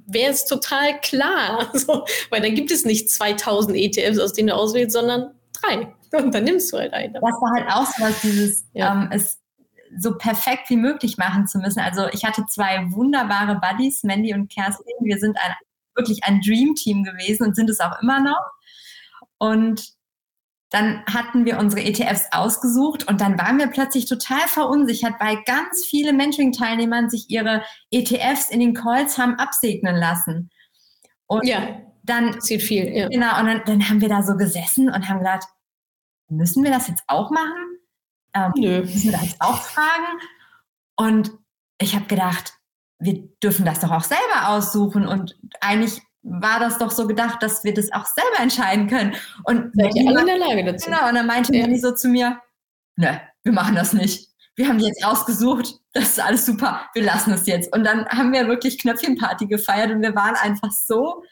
[0.07, 1.71] wäre es total klar.
[1.77, 5.93] So, weil dann gibt es nicht 2000 ETFs, aus denen du auswählst, sondern drei.
[6.13, 7.13] Und dann nimmst du halt einen.
[7.13, 8.93] Das war halt auch so was, dieses, ja.
[8.93, 9.39] ähm, es
[9.97, 11.79] so perfekt wie möglich machen zu müssen.
[11.79, 14.93] Also ich hatte zwei wunderbare Buddies, Mandy und Kerstin.
[15.01, 15.53] Wir sind ein,
[15.95, 18.43] wirklich ein Dream-Team gewesen und sind es auch immer noch.
[19.37, 19.97] Und
[20.69, 25.85] dann hatten wir unsere ETFs ausgesucht und dann waren wir plötzlich total verunsichert, weil ganz
[25.85, 30.49] viele Mentoring-Teilnehmern sich ihre ETFs in den Calls haben absegnen lassen.
[31.25, 32.89] Und ja, dann sieht viel.
[32.89, 33.07] Ja.
[33.07, 35.47] Genau, und dann, dann haben wir da so gesessen und haben gedacht,
[36.29, 37.79] müssen wir das jetzt auch machen?
[38.33, 38.79] Ähm, Nö.
[38.81, 40.19] Müssen wir das jetzt auch fragen?
[40.95, 41.31] Und
[41.79, 42.53] ich habe gedacht,
[42.99, 45.07] wir dürfen das doch auch selber aussuchen.
[45.07, 49.15] Und eigentlich war das doch so gedacht, dass wir das auch selber entscheiden können.
[49.43, 50.89] Und seid ihr alle in der Lage dazu?
[50.89, 51.61] Genau, und dann meinte ja.
[51.61, 52.39] Manny so zu mir,
[52.95, 54.29] ne, wir machen das nicht.
[54.55, 57.71] Wir haben jetzt ausgesucht, das ist alles super, wir lassen es jetzt.
[57.75, 61.23] Und dann haben wir wirklich Knöpfchenparty gefeiert und wir waren einfach so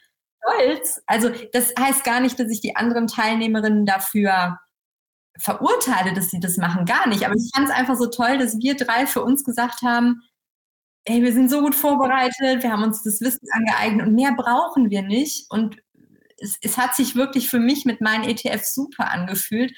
[0.43, 1.01] stolz.
[1.07, 4.59] Also das heißt gar nicht, dass ich die anderen Teilnehmerinnen dafür
[5.37, 7.25] verurteile, dass sie das machen, gar nicht.
[7.25, 10.21] Aber ich fand es einfach so toll, dass wir drei für uns gesagt haben,
[11.05, 14.89] ey, wir sind so gut vorbereitet, wir haben uns das Wissen angeeignet und mehr brauchen
[14.89, 15.49] wir nicht.
[15.49, 15.77] Und
[16.37, 19.73] es, es hat sich wirklich für mich mit meinen ETFs super angefühlt,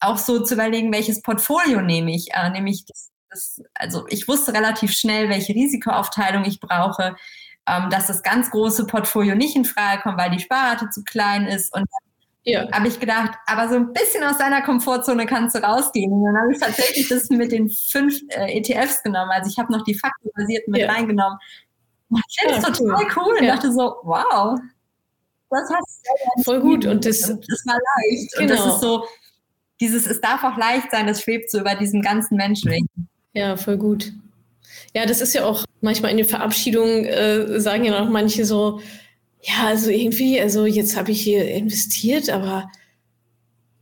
[0.00, 2.32] auch so zu überlegen, welches Portfolio nehme ich.
[2.32, 7.16] Äh, nämlich das, das, also ich wusste relativ schnell, welche Risikoaufteilung ich brauche,
[7.66, 11.46] ähm, dass das ganz große Portfolio nicht in Frage kommt, weil die Sparrate zu klein
[11.46, 11.74] ist.
[11.74, 11.86] Und
[12.44, 12.70] ja.
[12.72, 16.12] habe ich gedacht, aber so ein bisschen aus deiner Komfortzone kannst du rausgehen.
[16.12, 19.30] Und dann habe ich tatsächlich das mit den fünf äh, ETFs genommen.
[19.30, 20.90] Also ich habe noch die faktenbasierten mit ja.
[20.90, 21.38] reingenommen.
[22.28, 23.36] Ich finde ja, total cool, cool.
[23.40, 24.58] und dachte so, wow,
[25.50, 26.02] das hast
[26.36, 28.32] du voll gut und das, und das war leicht.
[28.32, 28.42] Genau.
[28.42, 28.74] Und das genau.
[28.74, 29.04] ist so,
[29.80, 32.88] dieses, es darf auch leicht sein, das schwebt so über diesem ganzen Menschen.
[33.32, 34.12] Ja, voll gut.
[34.94, 38.80] Ja, das ist ja auch manchmal in den Verabschiedungen, äh, sagen ja noch manche so,
[39.42, 42.70] ja, also irgendwie, also jetzt habe ich hier investiert, aber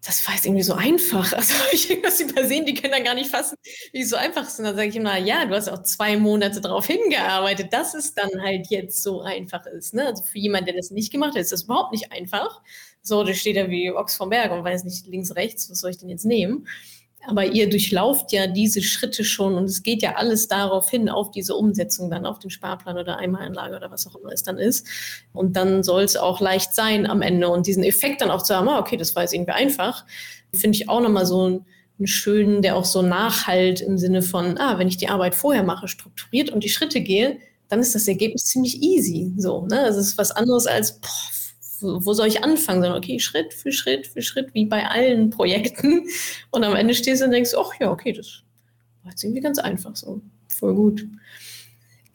[0.08, 1.32] das war jetzt irgendwie so einfach.
[1.36, 3.56] Also habe ich irgendwas übersehen, die können dann gar nicht fassen,
[3.92, 4.58] wie es so einfach ist.
[4.58, 8.14] Und dann sage ich immer, ja, du hast auch zwei Monate darauf hingearbeitet, dass es
[8.14, 9.94] dann halt jetzt so einfach ist.
[9.94, 10.06] Ne?
[10.06, 12.62] Also für jemanden, der das nicht gemacht hat, ist das überhaupt nicht einfach.
[13.02, 15.90] So, da steht er wie Ochs vom Berg und weiß nicht links, rechts, was soll
[15.90, 16.66] ich denn jetzt nehmen?
[17.26, 21.30] Aber ihr durchlauft ja diese Schritte schon und es geht ja alles darauf hin, auf
[21.30, 24.86] diese Umsetzung dann, auf den Sparplan oder Einmalanlage oder was auch immer es dann ist.
[25.32, 28.54] Und dann soll es auch leicht sein am Ende und diesen Effekt dann auch zu
[28.54, 30.06] haben, ah, okay, das war jetzt irgendwie einfach,
[30.54, 31.66] finde ich auch nochmal so einen,
[31.98, 35.64] einen schönen, der auch so nachhalt im Sinne von, ah, wenn ich die Arbeit vorher
[35.64, 39.34] mache, strukturiert und die Schritte gehe, dann ist das Ergebnis ziemlich easy.
[39.36, 39.86] So, ne?
[39.86, 41.08] Es ist was anderes als, boah,
[41.80, 42.82] wo soll ich anfangen?
[42.82, 46.06] Sondern okay, Schritt für Schritt für Schritt, wie bei allen Projekten.
[46.50, 48.42] Und am Ende stehst du und denkst, ach ja, okay, das
[49.02, 50.20] war jetzt irgendwie ganz einfach so.
[50.48, 51.06] Voll gut.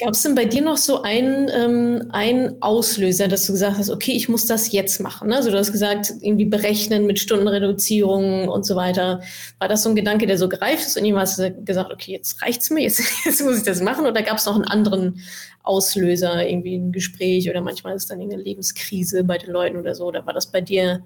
[0.04, 3.89] Gab es denn bei dir noch so einen, ähm, einen Auslöser, dass du gesagt hast,
[3.89, 5.30] okay, ich muss das jetzt machen?
[5.30, 5.38] Ne?
[5.38, 9.22] Also du hast gesagt, irgendwie berechnen mit Stundenreduzierung und so weiter.
[9.60, 12.12] War das so ein Gedanke, der so gereift ist und jemand hast du gesagt, okay,
[12.12, 14.06] jetzt reicht's mir, jetzt, jetzt muss ich das machen?
[14.06, 15.22] Oder gab es noch einen anderen
[15.63, 20.06] Auslöser, irgendwie ein Gespräch oder manchmal ist dann eine Lebenskrise bei den Leuten oder so?
[20.08, 21.02] Oder war das bei dir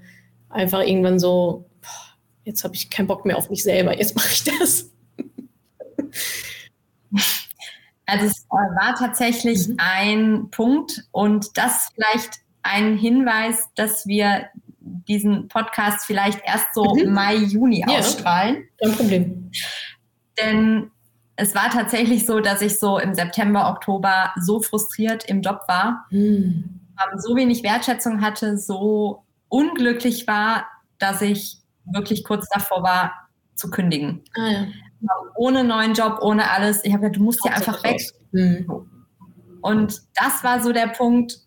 [0.49, 1.65] einfach irgendwann so,
[2.45, 4.89] jetzt habe ich keinen Bock mehr auf mich selber, jetzt mache ich das?
[8.07, 9.75] Also es äh, war tatsächlich mhm.
[9.77, 14.47] ein Punkt und das vielleicht ein Hinweis, dass wir
[14.79, 17.13] diesen Podcast vielleicht erst so mhm.
[17.13, 18.67] Mai, Juni ja, ausstrahlen.
[18.81, 19.51] Kein Problem.
[20.41, 20.91] Denn
[21.35, 26.05] es war tatsächlich so, dass ich so im September, Oktober so frustriert im Job war,
[26.09, 26.79] mhm.
[27.17, 30.65] so wenig Wertschätzung hatte, so unglücklich war,
[30.97, 33.13] dass ich wirklich kurz davor war
[33.55, 34.23] zu kündigen.
[34.35, 34.67] Ah, ja
[35.35, 36.83] ohne neuen Job, ohne alles.
[36.83, 38.01] Ich habe gesagt, du musst hier einfach weg.
[39.61, 41.39] Und das war so der Punkt.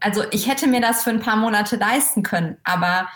[0.00, 3.08] Also ich hätte mir das für ein paar Monate leisten können, aber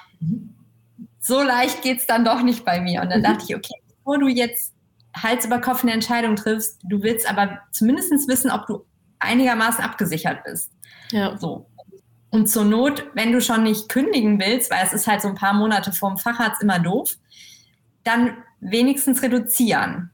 [1.21, 3.03] so leicht geht es dann doch nicht bei mir.
[3.03, 4.73] Und dann dachte ich, okay, bevor du jetzt
[5.15, 8.85] Hals über Kopf eine Entscheidung triffst, du willst aber zumindest wissen, ob du
[9.19, 10.73] einigermaßen abgesichert bist.
[11.11, 11.37] Ja.
[11.37, 11.67] So.
[12.31, 15.35] Und zur Not, wenn du schon nicht kündigen willst, weil es ist halt so ein
[15.35, 17.17] paar Monate vorm Facharzt immer doof,
[18.05, 20.11] dann wenigstens reduzieren.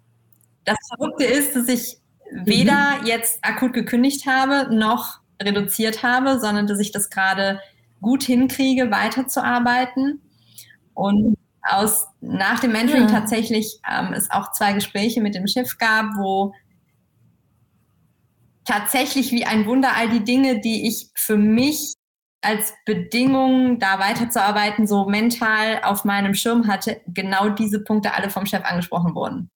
[0.65, 1.99] Das Verrückte ist, dass ich
[2.31, 3.07] weder mhm.
[3.07, 7.61] jetzt akut gekündigt habe, noch reduziert habe, sondern dass ich das gerade
[8.01, 10.21] gut hinkriege, weiterzuarbeiten.
[10.95, 13.11] Und aus, nach dem Mentoring ja.
[13.11, 16.53] tatsächlich ähm, es auch zwei Gespräche mit dem Chef gab, wo
[18.65, 21.95] tatsächlich wie ein Wunder all die Dinge, die ich für mich
[22.45, 28.47] als Bedingung, da weiterzuarbeiten, so mental auf meinem Schirm hatte, genau diese Punkte alle vom
[28.47, 29.51] Chef angesprochen wurden.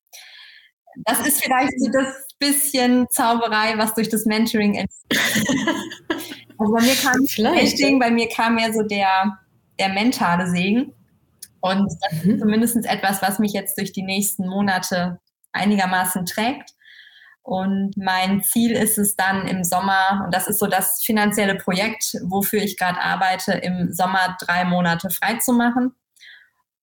[1.05, 5.18] Das ist vielleicht so das bisschen Zauberei, was durch das Mentoring entsteht.
[6.59, 7.27] also bei mir kam.
[7.77, 9.38] Ding, bei mir kam mehr so der,
[9.79, 10.92] der mentale Segen.
[11.61, 12.31] Und das mhm.
[12.31, 15.18] ist zumindest etwas, was mich jetzt durch die nächsten Monate
[15.53, 16.74] einigermaßen trägt.
[17.49, 22.13] Und mein Ziel ist es dann im Sommer, und das ist so das finanzielle Projekt,
[22.25, 25.95] wofür ich gerade arbeite, im Sommer drei Monate frei zu machen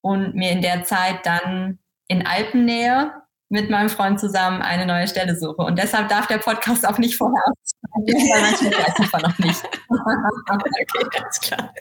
[0.01, 3.12] und mir in der Zeit dann in Alpennähe
[3.49, 5.62] mit meinem Freund zusammen eine neue Stelle suche.
[5.62, 9.63] Und deshalb darf der Podcast auch nicht vorher ausschreiben, weil manchmal weiß einfach noch nicht.
[9.88, 11.71] okay, ganz klar.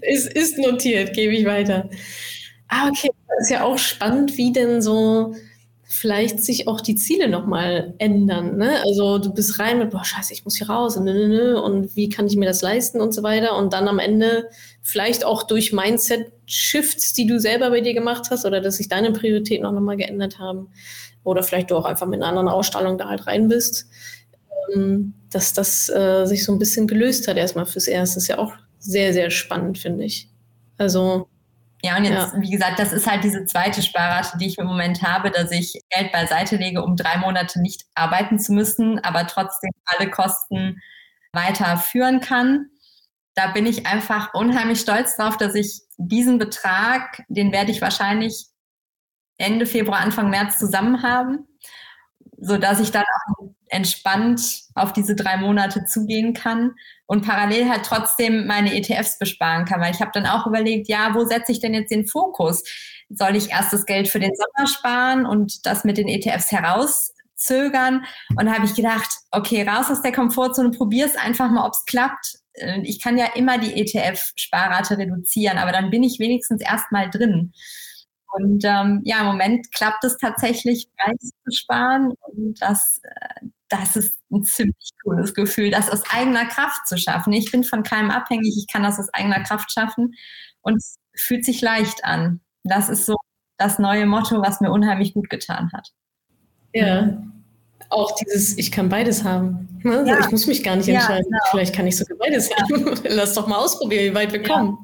[0.00, 1.88] Es ist notiert, gebe ich weiter.
[2.66, 3.08] Ah, okay.
[3.28, 5.32] Das ist ja auch spannend, wie denn so
[5.92, 8.56] vielleicht sich auch die Ziele nochmal ändern.
[8.56, 8.80] Ne?
[8.82, 11.94] Also du bist rein mit, boah, scheiße, ich muss hier raus und, ne, ne, und
[11.94, 13.56] wie kann ich mir das leisten und so weiter.
[13.58, 14.48] Und dann am Ende
[14.80, 19.12] vielleicht auch durch Mindset-Shifts, die du selber bei dir gemacht hast oder dass sich deine
[19.12, 20.68] Prioritäten auch nochmal geändert haben.
[21.24, 23.86] Oder vielleicht du auch einfach mit einer anderen Ausstrahlung da halt rein bist.
[24.74, 28.18] Ähm, dass das äh, sich so ein bisschen gelöst hat erstmal fürs Erste.
[28.18, 30.30] Ist ja auch sehr, sehr spannend, finde ich.
[30.78, 31.28] Also
[31.84, 32.40] ja, und jetzt, ja.
[32.40, 35.80] wie gesagt, das ist halt diese zweite Sparrate, die ich im Moment habe, dass ich
[35.90, 40.80] Geld beiseite lege, um drei Monate nicht arbeiten zu müssen, aber trotzdem alle Kosten
[41.32, 42.68] weiterführen kann.
[43.34, 48.46] Da bin ich einfach unheimlich stolz drauf, dass ich diesen Betrag, den werde ich wahrscheinlich
[49.38, 51.48] Ende Februar, Anfang März zusammen haben,
[52.38, 56.74] so dass ich dann auch entspannt auf diese drei Monate zugehen kann
[57.06, 59.80] und parallel halt trotzdem meine ETFs besparen kann.
[59.80, 62.62] Weil ich habe dann auch überlegt, ja, wo setze ich denn jetzt den Fokus?
[63.08, 68.04] Soll ich erst das Geld für den Sommer sparen und das mit den ETFs herauszögern?
[68.36, 71.84] Und habe ich gedacht, okay, raus aus der Komfortzone, probier es einfach mal, ob es
[71.86, 72.38] klappt.
[72.52, 77.52] Äh, ich kann ja immer die ETF-Sparrate reduzieren, aber dann bin ich wenigstens erstmal drin.
[78.32, 82.14] Und ähm, ja, im Moment klappt es tatsächlich, Preis zu sparen.
[82.22, 87.32] Und das, äh, das ist ein ziemlich cooles Gefühl, das aus eigener Kraft zu schaffen.
[87.32, 90.14] Ich bin von keinem abhängig, ich kann das aus eigener Kraft schaffen
[90.60, 92.40] und es fühlt sich leicht an.
[92.64, 93.16] Das ist so
[93.56, 95.88] das neue Motto, was mir unheimlich gut getan hat.
[96.74, 97.22] Ja,
[97.88, 99.80] auch dieses, ich kann beides haben.
[99.82, 100.04] Ne?
[100.06, 100.20] Ja.
[100.20, 101.24] Ich muss mich gar nicht entscheiden.
[101.30, 101.50] Ja, genau.
[101.50, 102.56] Vielleicht kann ich sogar beides ja.
[102.56, 102.94] haben.
[103.04, 104.78] Lass doch mal ausprobieren, wie weit wir kommen.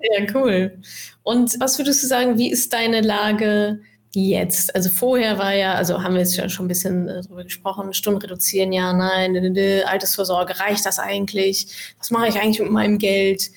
[0.00, 0.80] Ja, cool.
[1.22, 3.80] Und was würdest du sagen, wie ist deine Lage
[4.12, 4.74] jetzt?
[4.74, 7.92] Also vorher war ja, also haben wir jetzt ja schon ein bisschen äh, darüber gesprochen,
[7.92, 11.94] Stunden reduzieren, ja, nein, ne, ne, ne, Altersvorsorge, reicht das eigentlich?
[11.98, 13.50] Was mache ich eigentlich mit meinem Geld?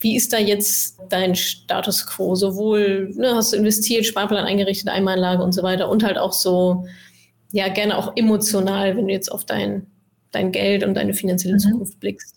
[0.00, 2.34] Wie ist da jetzt dein Status quo?
[2.34, 6.86] Sowohl ne, hast du investiert, Sparplan eingerichtet, Einmalanlage und so weiter und halt auch so,
[7.52, 9.86] ja, gerne auch emotional, wenn du jetzt auf dein,
[10.30, 11.60] dein Geld und deine finanzielle mhm.
[11.60, 12.36] Zukunft blickst.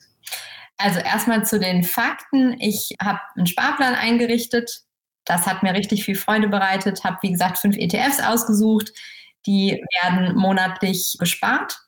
[0.77, 2.55] Also erstmal zu den Fakten.
[2.59, 4.83] Ich habe einen Sparplan eingerichtet.
[5.29, 7.03] Das hat mir richtig viel Freude bereitet.
[7.03, 8.91] Habe, wie gesagt, fünf ETFs ausgesucht.
[9.45, 11.79] Die werden monatlich bespart.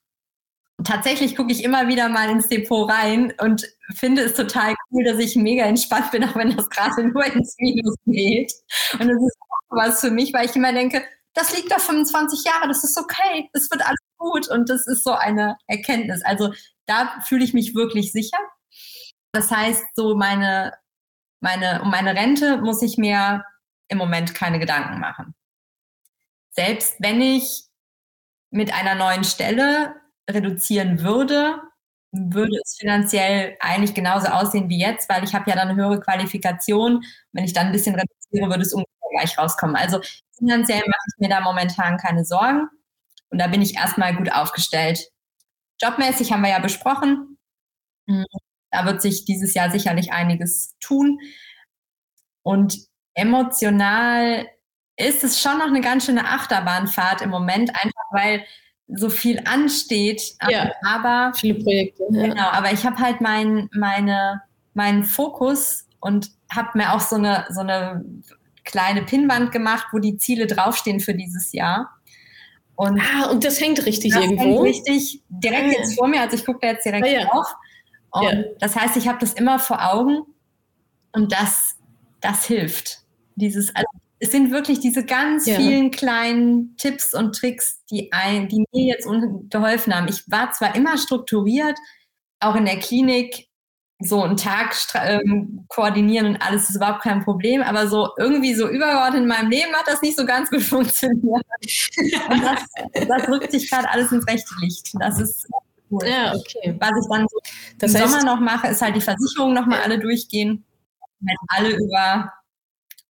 [0.83, 5.17] Tatsächlich gucke ich immer wieder mal ins Depot rein und finde es total cool, dass
[5.17, 8.53] ich mega entspannt bin, auch wenn das gerade nur ins Minus geht.
[8.93, 12.43] Und das ist auch was für mich, weil ich immer denke, das liegt da 25
[12.43, 16.23] Jahre, das ist okay, es wird alles gut und das ist so eine Erkenntnis.
[16.23, 16.53] Also
[16.85, 18.37] da fühle ich mich wirklich sicher.
[19.31, 20.73] Das heißt, so meine,
[21.41, 23.43] meine, um meine Rente muss ich mir
[23.87, 25.35] im Moment keine Gedanken machen.
[26.51, 27.63] Selbst wenn ich
[28.51, 29.95] mit einer neuen Stelle
[30.29, 31.61] reduzieren würde,
[32.11, 35.99] würde es finanziell eigentlich genauso aussehen wie jetzt, weil ich habe ja dann eine höhere
[36.01, 37.03] Qualifikation.
[37.31, 39.75] Wenn ich dann ein bisschen reduziere, würde es ungefähr gleich rauskommen.
[39.75, 40.01] Also
[40.37, 42.67] finanziell mache ich mir da momentan keine Sorgen
[43.29, 45.09] und da bin ich erstmal gut aufgestellt.
[45.81, 47.37] Jobmäßig haben wir ja besprochen.
[48.71, 51.19] Da wird sich dieses Jahr sicherlich einiges tun.
[52.43, 52.77] Und
[53.13, 54.47] emotional
[54.97, 58.45] ist es schon noch eine ganz schöne Achterbahnfahrt im Moment, einfach weil
[58.87, 60.35] so viel ansteht.
[60.49, 62.03] Ja, aber viele Projekte.
[62.11, 62.27] Ja.
[62.27, 64.41] Genau, aber ich habe halt mein, meine,
[64.73, 68.03] meinen Fokus und habe mir auch so eine, so eine
[68.63, 71.89] kleine Pinnwand gemacht, wo die Ziele draufstehen für dieses Jahr.
[72.75, 74.65] Und ah, und das hängt richtig das irgendwo.
[74.65, 77.25] Hängt richtig direkt ah, jetzt vor mir, also ich gucke da jetzt direkt ah, ja.
[77.25, 77.47] drauf.
[78.11, 78.43] Und ja.
[78.59, 80.23] das heißt, ich habe das immer vor Augen
[81.13, 81.77] und das,
[82.19, 82.99] das hilft.
[83.35, 83.87] Dieses, also
[84.19, 85.55] es sind wirklich diese ganz ja.
[85.55, 89.07] vielen kleinen Tipps und Tricks, die, ein, die mir jetzt
[89.49, 90.07] geholfen haben.
[90.07, 91.77] Ich war zwar immer strukturiert,
[92.39, 93.47] auch in der Klinik,
[94.03, 98.67] so einen Tag ähm, koordinieren und alles ist überhaupt kein Problem, aber so irgendwie so
[98.67, 101.45] übergeordnet in meinem Leben hat das nicht so ganz gut funktioniert.
[102.29, 104.91] und das, das rückt sich gerade alles ins rechte Licht.
[104.99, 105.47] Das ist
[105.91, 106.07] cool.
[106.07, 106.75] Ja, okay.
[106.79, 107.39] Was ich dann so
[107.77, 109.85] das im heißt, Sommer noch mache, ist halt die Versicherungen nochmal ja.
[109.85, 110.65] alle durchgehen.
[111.19, 112.33] Wenn alle über,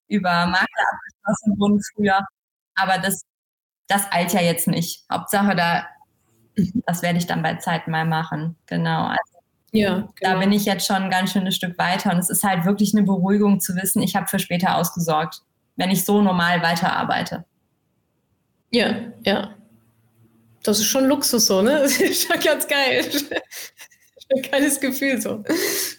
[0.09, 2.27] über Makler abgeschlossen wurden früher.
[2.75, 3.23] Aber das,
[3.87, 5.05] das eilt ja jetzt nicht.
[5.12, 5.87] Hauptsache, da,
[6.87, 8.57] das werde ich dann bei Zeit mal machen.
[8.67, 9.07] Genau.
[9.07, 9.38] Also,
[9.73, 10.11] ja, genau.
[10.21, 12.12] Da bin ich jetzt schon ein ganz schönes Stück weiter.
[12.12, 15.42] Und es ist halt wirklich eine Beruhigung zu wissen, ich habe für später ausgesorgt,
[15.77, 17.44] wenn ich so normal weiterarbeite.
[18.71, 18.94] Ja,
[19.25, 19.58] ja.
[20.69, 21.79] Das ist schon Luxus so, ne?
[21.83, 23.02] Das ist schon ganz geil.
[24.31, 25.42] Ein geiles Gefühl so.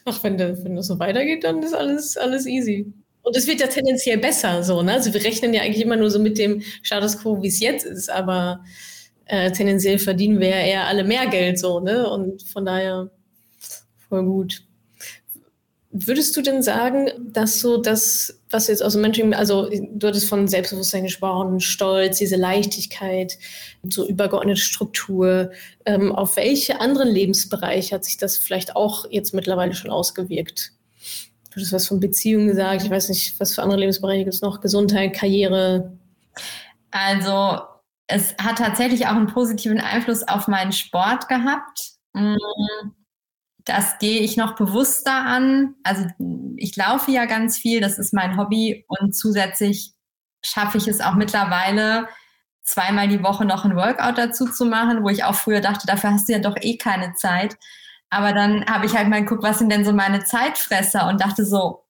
[0.05, 2.93] Ach, wenn, der, wenn das so weitergeht, dann ist alles, alles easy.
[3.23, 4.93] Und es wird ja tendenziell besser so, ne?
[4.93, 7.83] Also wir rechnen ja eigentlich immer nur so mit dem Status quo, wie es jetzt
[7.83, 8.63] ist, aber
[9.25, 12.07] äh, tendenziell verdienen wir ja eher alle mehr Geld so, ne?
[12.07, 13.09] Und von daher
[14.07, 14.61] voll gut.
[15.89, 20.27] Würdest du denn sagen, dass so das was jetzt aus dem Mentoring, also du hattest
[20.27, 23.37] von Selbstbewusstsein gesprochen, Stolz, diese Leichtigkeit,
[23.87, 25.51] so übergeordnete Struktur.
[25.85, 30.73] Ähm, auf welche anderen Lebensbereiche hat sich das vielleicht auch jetzt mittlerweile schon ausgewirkt?
[31.53, 34.41] Du hast was von Beziehungen gesagt, ich weiß nicht, was für andere Lebensbereiche gibt es
[34.41, 34.61] noch?
[34.61, 35.97] Gesundheit, Karriere?
[36.91, 37.59] Also
[38.07, 41.91] es hat tatsächlich auch einen positiven Einfluss auf meinen Sport gehabt.
[42.13, 42.35] Mm,
[43.69, 45.75] das gehe ich noch bewusster an.
[45.83, 46.05] Also
[46.57, 49.93] ich laufe ja ganz viel, das ist mein Hobby und zusätzlich
[50.43, 52.07] schaffe ich es auch mittlerweile,
[52.63, 56.11] zweimal die Woche noch ein Workout dazu zu machen, wo ich auch früher dachte, dafür
[56.11, 57.57] hast du ja doch eh keine Zeit.
[58.09, 61.45] Aber dann habe ich halt mal geguckt, was sind denn so meine Zeitfresser und dachte
[61.45, 61.85] so,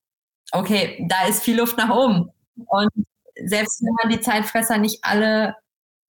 [0.52, 2.30] okay, da ist viel Luft nach oben.
[2.56, 2.90] Und
[3.46, 5.56] selbst wenn man die Zeitfresser nicht alle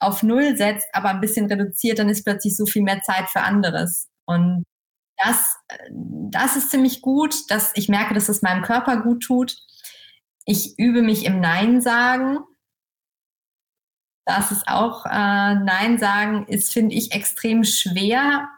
[0.00, 3.42] auf Null setzt, aber ein bisschen reduziert, dann ist plötzlich so viel mehr Zeit für
[3.42, 4.08] anderes.
[4.24, 4.64] Und
[5.18, 5.56] das,
[5.90, 9.56] das ist ziemlich gut, dass ich merke, dass es meinem Körper gut tut.
[10.44, 12.38] Ich übe mich im Nein sagen.
[14.24, 15.10] Das ist auch, äh,
[15.54, 18.48] Nein sagen ist, finde ich, extrem schwer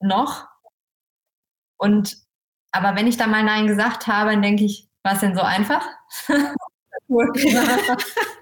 [0.00, 0.48] noch.
[1.78, 2.16] Und,
[2.72, 5.42] aber wenn ich da mal Nein gesagt habe, dann denke ich, war es denn so
[5.42, 5.86] einfach?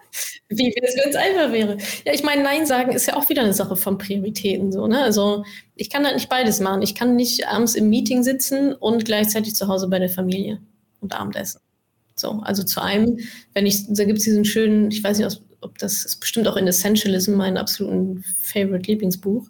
[0.56, 1.76] Wie wenn es einfach wäre.
[2.04, 4.72] Ja, ich meine, Nein sagen ist ja auch wieder eine Sache von Prioritäten.
[4.72, 5.00] So, ne?
[5.02, 5.44] Also
[5.74, 6.82] ich kann da nicht beides machen.
[6.82, 10.60] Ich kann nicht abends im Meeting sitzen und gleichzeitig zu Hause bei der Familie
[11.00, 11.60] und Abendessen.
[12.16, 13.18] So, also zu einem,
[13.52, 16.56] wenn ich, da gibt es diesen schönen, ich weiß nicht, ob das ist bestimmt auch
[16.56, 19.48] in Essentialism mein absoluten Favorite Lieblingsbuch.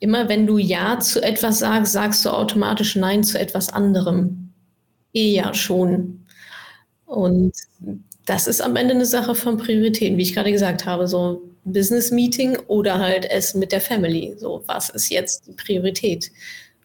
[0.00, 4.52] Immer wenn du Ja zu etwas sagst, sagst du automatisch Nein zu etwas anderem.
[5.12, 6.26] Eher schon.
[7.06, 7.52] Und
[8.24, 12.10] das ist am Ende eine Sache von Prioritäten, wie ich gerade gesagt habe, so Business
[12.10, 14.34] Meeting oder halt Essen mit der Family.
[14.38, 16.30] So, was ist jetzt die Priorität?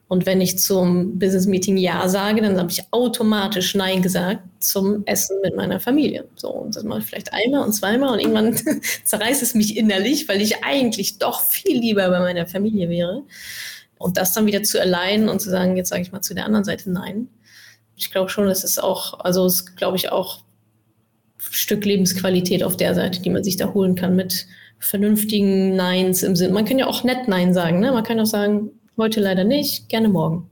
[0.09, 5.03] Und wenn ich zum Business Meeting Ja sage, dann habe ich automatisch Nein gesagt zum
[5.05, 6.27] Essen mit meiner Familie.
[6.35, 8.57] So, und das mache ich vielleicht einmal und zweimal und irgendwann
[9.03, 13.21] zerreißt es mich innerlich, weil ich eigentlich doch viel lieber bei meiner Familie wäre.
[13.99, 16.45] Und das dann wieder zu allein und zu sagen, jetzt sage ich mal zu der
[16.45, 17.29] anderen Seite Nein.
[17.95, 20.39] Ich glaube schon, es auch, also es glaube ich auch
[21.51, 24.47] Stück Lebensqualität auf der Seite, die man sich da holen kann mit
[24.79, 26.53] vernünftigen Neins im Sinn.
[26.53, 27.79] Man kann ja auch nett Nein sagen.
[27.79, 27.91] Ne?
[27.91, 30.49] Man kann auch sagen, heute leider nicht, gerne morgen.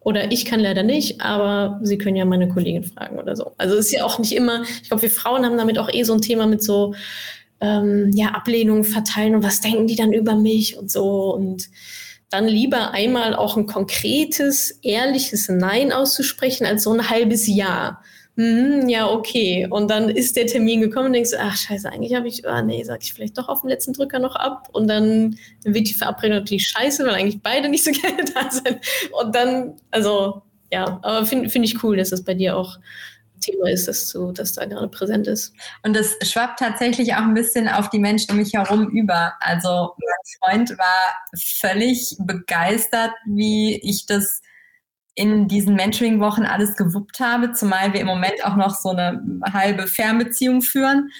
[0.00, 3.52] Oder ich kann leider nicht, aber Sie können ja meine Kollegin fragen oder so.
[3.58, 6.04] Also es ist ja auch nicht immer, ich glaube, wir Frauen haben damit auch eh
[6.04, 6.94] so ein Thema mit so
[7.60, 11.34] ähm, ja, Ablehnung verteilen und was denken die dann über mich und so.
[11.34, 11.68] Und
[12.30, 18.00] dann lieber einmal auch ein konkretes, ehrliches Nein auszusprechen, als so ein halbes Ja
[18.38, 19.66] hm, ja, okay.
[19.68, 22.84] Und dann ist der Termin gekommen und denkst, ach scheiße, eigentlich habe ich, ah nee,
[22.84, 24.68] sag ich vielleicht doch auf dem letzten Drücker noch ab.
[24.72, 28.78] Und dann wird die Verabredung natürlich scheiße, weil eigentlich beide nicht so gerne da sind.
[29.20, 32.78] Und dann, also ja, aber finde find ich cool, dass das bei dir auch
[33.40, 35.52] Thema ist, dass, du, dass da gerade präsent ist.
[35.82, 39.32] Und das schwappt tatsächlich auch ein bisschen auf die Menschen um mich herum über.
[39.40, 44.42] Also mein Freund war völlig begeistert, wie ich das
[45.18, 49.20] in diesen Mentoring-Wochen alles gewuppt habe, zumal wir im Moment auch noch so eine
[49.52, 51.10] halbe Fernbeziehung führen.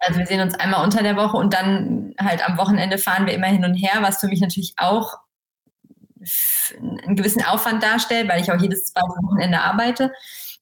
[0.00, 3.34] Also wir sehen uns einmal unter der Woche und dann halt am Wochenende fahren wir
[3.34, 5.18] immer hin und her, was für mich natürlich auch
[6.80, 10.12] einen gewissen Aufwand darstellt, weil ich auch jedes zweite Wochenende arbeite.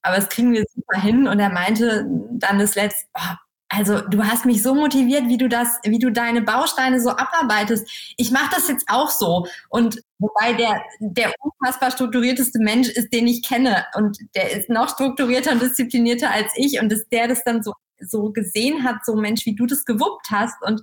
[0.03, 1.27] Aber das kriegen wir super hin.
[1.27, 3.35] Und er meinte dann das letzte, oh,
[3.69, 8.15] also du hast mich so motiviert, wie du das, wie du deine Bausteine so abarbeitest.
[8.17, 9.47] Ich mache das jetzt auch so.
[9.69, 13.85] Und wobei der, der unfassbar strukturierteste Mensch ist, den ich kenne.
[13.95, 16.81] Und der ist noch strukturierter und disziplinierter als ich.
[16.81, 20.31] Und dass der das dann so, so gesehen hat, so Mensch, wie du das gewuppt
[20.31, 20.63] hast.
[20.63, 20.81] Und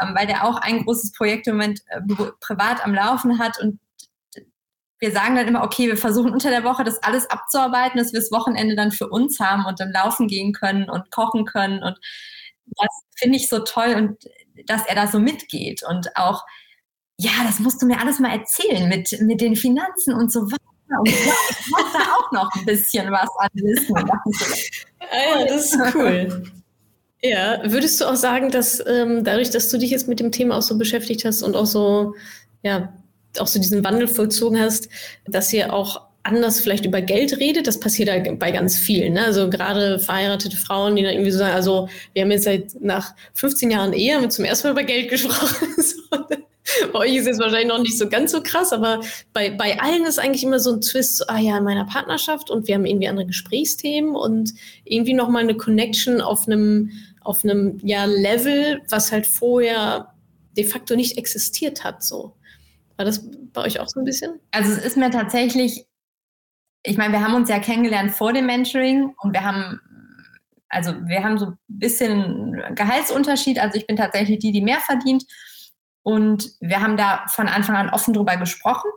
[0.00, 2.00] ähm, weil der auch ein großes Projekt im Moment äh,
[2.40, 3.78] privat am Laufen hat und
[4.98, 8.20] wir sagen dann immer, okay, wir versuchen unter der Woche das alles abzuarbeiten, dass wir
[8.20, 11.82] das Wochenende dann für uns haben und dann laufen gehen können und kochen können.
[11.82, 11.98] Und
[12.76, 14.16] das finde ich so toll und
[14.66, 16.44] dass er da so mitgeht und auch,
[17.18, 20.60] ja, das musst du mir alles mal erzählen mit, mit den Finanzen und so weiter.
[20.98, 23.96] Und ich habe da auch noch ein bisschen was an Wissen.
[25.00, 26.52] Ah ja, das ist cool.
[27.22, 30.56] Ja, würdest du auch sagen, dass ähm, dadurch, dass du dich jetzt mit dem Thema
[30.56, 32.14] auch so beschäftigt hast und auch so
[32.62, 32.92] ja,
[33.40, 34.88] auch so diesen Wandel vollzogen hast,
[35.26, 37.66] dass ihr auch anders vielleicht über Geld redet.
[37.66, 39.14] Das passiert ja bei ganz vielen.
[39.14, 39.24] Ne?
[39.24, 43.14] Also gerade verheiratete Frauen, die dann irgendwie so sagen, also wir haben jetzt seit nach
[43.34, 45.68] 15 Jahren Ehe mit zum ersten Mal über Geld gesprochen.
[46.92, 49.00] bei euch ist es wahrscheinlich noch nicht so ganz so krass, aber
[49.32, 52.50] bei, bei allen ist eigentlich immer so ein Twist, so, ah ja, in meiner Partnerschaft
[52.50, 54.52] und wir haben irgendwie andere Gesprächsthemen und
[54.84, 60.12] irgendwie nochmal eine Connection auf einem, auf einem ja, Level, was halt vorher
[60.56, 62.02] de facto nicht existiert hat.
[62.02, 62.32] So.
[62.96, 64.40] War das bei euch auch so ein bisschen?
[64.50, 65.86] Also es ist mir tatsächlich
[66.86, 69.80] ich meine, wir haben uns ja kennengelernt vor dem Mentoring und wir haben,
[70.68, 73.58] also wir haben so ein bisschen Gehaltsunterschied.
[73.58, 75.24] Also ich bin tatsächlich die, die mehr verdient.
[76.02, 78.88] Und wir haben da von Anfang an offen drüber gesprochen.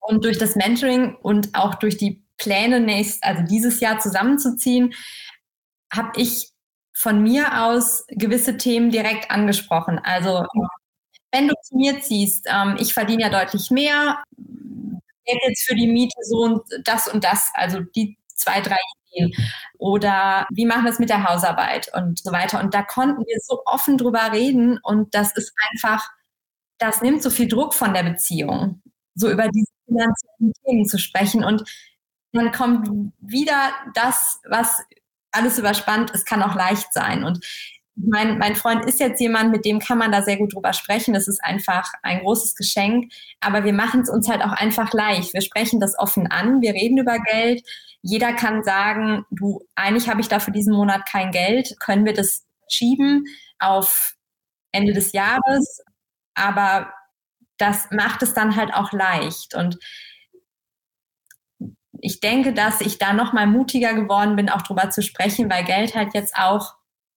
[0.00, 4.94] Und durch das Mentoring und auch durch die Pläne nächst, also dieses Jahr zusammenzuziehen,
[5.92, 6.50] habe ich
[6.94, 9.98] von mir aus gewisse Themen direkt angesprochen.
[9.98, 10.46] Also
[11.32, 14.22] wenn du zu mir ziehst, ähm, ich verdiene ja deutlich mehr,
[15.26, 18.76] jetzt für die Miete so und das und das, also die zwei, drei
[19.10, 19.32] Ideen.
[19.78, 22.60] Oder wie machen wir es mit der Hausarbeit und so weiter.
[22.60, 26.08] Und da konnten wir so offen drüber reden und das ist einfach,
[26.78, 28.82] das nimmt so viel Druck von der Beziehung,
[29.14, 31.44] so über diese finanziellen Themen zu sprechen.
[31.44, 31.64] Und
[32.32, 34.82] dann kommt wieder das, was
[35.30, 37.24] alles überspannt ist, kann auch leicht sein.
[37.24, 37.44] Und
[37.94, 41.12] mein, mein Freund ist jetzt jemand, mit dem kann man da sehr gut drüber sprechen.
[41.14, 43.12] Das ist einfach ein großes Geschenk.
[43.40, 45.34] Aber wir machen es uns halt auch einfach leicht.
[45.34, 46.62] Wir sprechen das offen an.
[46.62, 47.62] Wir reden über Geld.
[48.00, 51.76] Jeder kann sagen, du, eigentlich habe ich da für diesen Monat kein Geld.
[51.80, 53.24] Können wir das schieben
[53.58, 54.14] auf
[54.72, 55.82] Ende des Jahres?
[56.34, 56.92] Aber
[57.58, 59.54] das macht es dann halt auch leicht.
[59.54, 59.78] Und
[62.00, 65.64] ich denke, dass ich da noch mal mutiger geworden bin, auch drüber zu sprechen, weil
[65.64, 66.74] Geld halt jetzt auch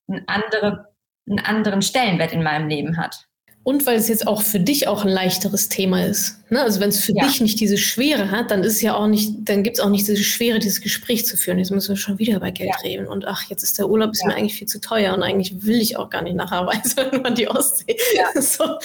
[0.07, 0.87] einen, andere,
[1.27, 3.27] einen anderen Stellenwert in meinem Leben hat.
[3.63, 6.39] Und weil es jetzt auch für dich auch ein leichteres Thema ist.
[6.51, 6.61] Ne?
[6.61, 7.25] Also wenn es für ja.
[7.25, 9.89] dich nicht diese Schwere hat, dann ist es ja auch nicht, dann gibt es auch
[9.89, 11.57] nicht diese Schwere, dieses Gespräch zu führen.
[11.57, 12.81] Jetzt müssen wir schon wieder bei Geld ja.
[12.83, 13.07] reden.
[13.07, 14.27] Und ach, jetzt ist der Urlaub ist ja.
[14.27, 17.25] mir eigentlich viel zu teuer und eigentlich will ich auch gar nicht nach Hawaii, sondern
[17.25, 17.97] an die Ostsee.
[18.15, 18.25] Ja.
[18.39, 18.77] So.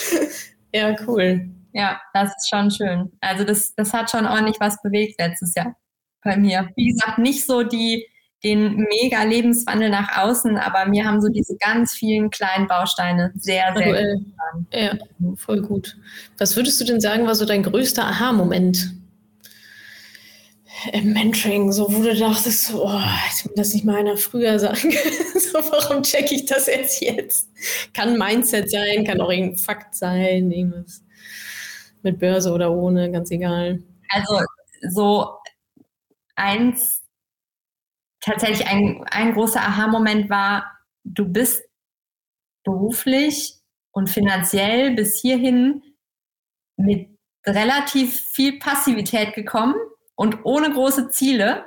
[0.73, 1.51] ja, cool.
[1.75, 3.13] Ja, das ist schon schön.
[3.21, 5.77] Also das, das hat schon ordentlich was bewegt letztes Jahr
[6.25, 6.71] bei mir.
[6.77, 8.07] Wie gesagt, nicht so die
[8.43, 13.73] den mega Lebenswandel nach außen, aber mir haben so diese ganz vielen kleinen Bausteine sehr,
[13.75, 14.17] sehr Aktuell.
[14.17, 14.67] gut gefallen.
[14.73, 15.97] Ja, voll gut.
[16.39, 18.93] Was würdest du denn sagen, war so dein größter Aha-Moment?
[20.93, 24.59] Im Mentoring, so wo du dachtest, so, oh, hätte mir das nicht mal einer früher
[24.59, 24.91] sagen
[25.35, 27.51] so, warum checke ich das jetzt jetzt?
[27.93, 31.03] Kann Mindset sein, kann auch irgendein Fakt sein, irgendwas
[32.03, 33.83] mit Börse oder ohne, ganz egal.
[34.09, 34.41] Also
[34.89, 35.29] so
[36.35, 37.00] eins
[38.21, 41.63] tatsächlich ein, ein großer Aha-Moment war, du bist
[42.65, 43.57] beruflich
[43.93, 45.83] und finanziell bis hierhin
[46.77, 47.09] mit
[47.47, 49.75] relativ viel Passivität gekommen
[50.15, 51.65] und ohne große Ziele.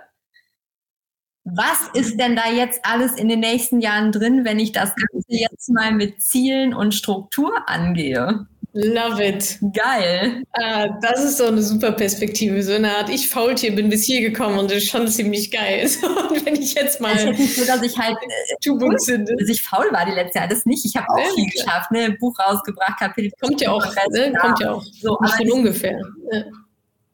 [1.43, 5.28] Was ist denn da jetzt alles in den nächsten Jahren drin, wenn ich das Ganze
[5.30, 8.47] jetzt mal mit Zielen und Struktur angehe?
[8.76, 9.60] Love it.
[9.72, 10.44] Geil.
[10.54, 12.64] Ah, das ist so eine super Perspektive.
[12.64, 15.88] So eine Art, ich Faultier bin bis hier gekommen und das ist schon ziemlich geil.
[15.94, 17.12] So, und wenn ich jetzt mal.
[17.12, 18.18] Es ist nicht so, dass ich halt
[19.02, 19.30] sind.
[19.30, 20.48] Dass ich faul war die letzte Jahr.
[20.48, 20.84] Das nicht.
[20.86, 22.18] Ich habe auch viel geschafft, ne?
[22.20, 23.32] Buch rausgebracht, Kapitel.
[23.40, 24.34] Kommt ja auch, ne?
[24.40, 24.84] Kommt ja auch.
[24.84, 26.00] So, nicht von ungefähr.
[26.32, 26.44] Ja.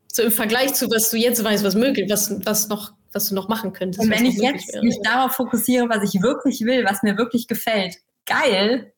[0.07, 3.35] So im Vergleich zu, was du jetzt weißt, was möglich, was, was noch, was du
[3.35, 4.01] noch machen könntest.
[4.01, 4.83] Und wenn ich jetzt wäre.
[4.83, 7.95] mich darauf fokussiere, was ich wirklich will, was mir wirklich gefällt,
[8.25, 8.93] geil,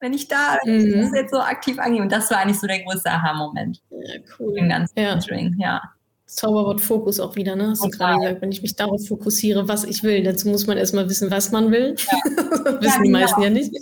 [0.00, 1.00] wenn ich da mhm.
[1.00, 2.02] das jetzt so aktiv angehe.
[2.02, 3.82] Und das war eigentlich so der größte Aha-Moment.
[3.90, 4.56] Ja, cool.
[4.56, 5.14] Im ganzen ja.
[5.14, 5.82] Mentoring, ja.
[6.26, 7.70] Zauberwort Fokus auch wieder, ne?
[7.70, 10.76] Hast du gerade gesagt, wenn ich mich darauf fokussiere, was ich will, dazu muss man
[10.76, 11.94] erstmal wissen, was man will.
[11.96, 12.32] Ja.
[12.80, 13.46] wissen ja, die meisten genau.
[13.46, 13.72] ja nicht.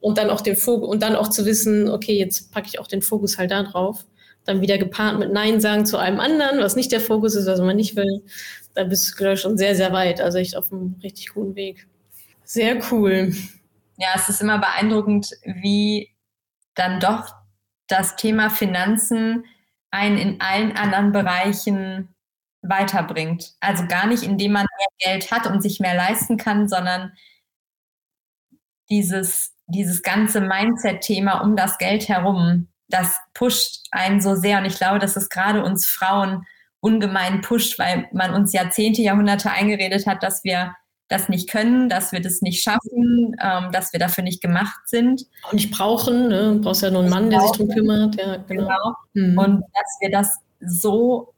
[0.00, 2.88] Und dann auch den Fokus und dann auch zu wissen, okay, jetzt packe ich auch
[2.88, 4.04] den Fokus halt da drauf.
[4.44, 7.60] Dann wieder gepaart mit Nein sagen zu einem anderen, was nicht der Fokus ist, was
[7.60, 8.24] man nicht will.
[8.74, 10.20] Da bist du, glaube ich, schon sehr, sehr weit.
[10.20, 11.86] Also echt auf einem richtig guten Weg.
[12.42, 13.32] Sehr cool
[13.96, 16.14] ja, es ist immer beeindruckend, wie
[16.74, 17.34] dann doch
[17.86, 19.44] das Thema Finanzen
[19.90, 22.14] einen in allen anderen Bereichen
[22.62, 23.52] weiterbringt.
[23.60, 27.12] Also gar nicht, indem man mehr Geld hat und sich mehr leisten kann, sondern
[28.88, 34.58] dieses, dieses ganze Mindset-Thema um das Geld herum, das pusht einen so sehr.
[34.58, 36.46] Und ich glaube, dass es gerade uns Frauen
[36.80, 40.74] ungemein pusht, weil man uns Jahrzehnte, Jahrhunderte eingeredet hat, dass wir
[41.08, 45.26] das nicht können, dass wir das nicht schaffen, ähm, dass wir dafür nicht gemacht sind.
[45.42, 46.52] Auch nicht brauchen, ne?
[46.54, 48.16] du brauchst ja nur einen Mann, der sich darum kümmert.
[48.16, 48.68] Ja, genau.
[48.68, 48.94] genau.
[49.14, 49.38] Mhm.
[49.38, 51.34] Und dass wir das so,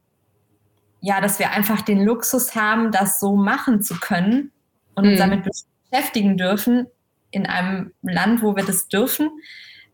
[1.01, 4.51] ja, dass wir einfach den Luxus haben, das so machen zu können
[4.95, 5.11] und mhm.
[5.11, 5.45] uns damit
[5.91, 6.87] beschäftigen dürfen
[7.31, 9.29] in einem Land, wo wir das dürfen,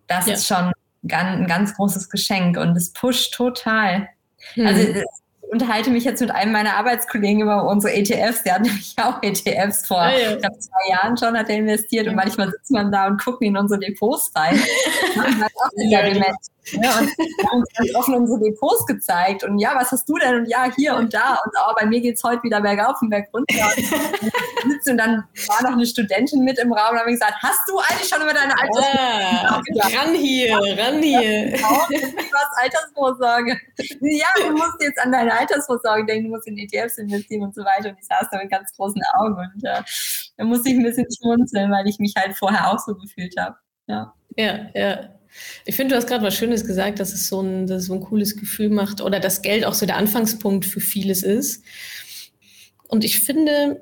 [0.07, 0.34] das ja.
[0.34, 0.72] ist schon
[1.11, 4.07] ein ganz großes Geschenk und es pusht total.
[4.55, 4.67] Mhm.
[4.67, 5.01] Also
[5.52, 8.43] unterhalte mich jetzt mit einem meiner Arbeitskollegen über unsere ETFs.
[8.43, 10.32] Der hat nämlich auch ETFs vor, ah, ja.
[10.32, 13.41] ich glaube, zwei Jahren schon hat er investiert und manchmal sitzt man da und guckt
[13.41, 14.58] in unsere Depots rein.
[15.16, 16.34] halt auch ja, Ja,
[16.76, 20.45] und haben uns ganz offen unsere Depots gezeigt und ja, was hast du denn und
[20.47, 23.53] ja, hier und da und oh, bei mir geht es heute wieder bergauf und bergunter.
[24.64, 27.80] und, und dann war noch eine Studentin mit im Raum und habe gesagt, hast du
[27.80, 29.82] eigentlich schon über deine Altersvorsorge?
[29.82, 31.53] Ah, ran hier, ran hier.
[31.53, 33.57] Was Altersvorsorge?
[34.01, 37.64] Ja, du musst jetzt an deine Altersvorsorge denken, du musst in ETFs investieren und so
[37.64, 39.84] weiter und ich saß da mit ganz großen Augen und ja,
[40.38, 43.55] da musste ich ein bisschen schmunzeln, weil ich mich halt vorher auch so gefühlt habe.
[43.88, 44.14] Ja.
[44.38, 45.20] Ja, ja.
[45.65, 47.93] Ich finde, du hast gerade was Schönes gesagt, dass es so ein, dass es so
[47.93, 51.63] ein cooles Gefühl macht oder dass Geld auch so der Anfangspunkt für vieles ist.
[52.88, 53.82] Und ich finde,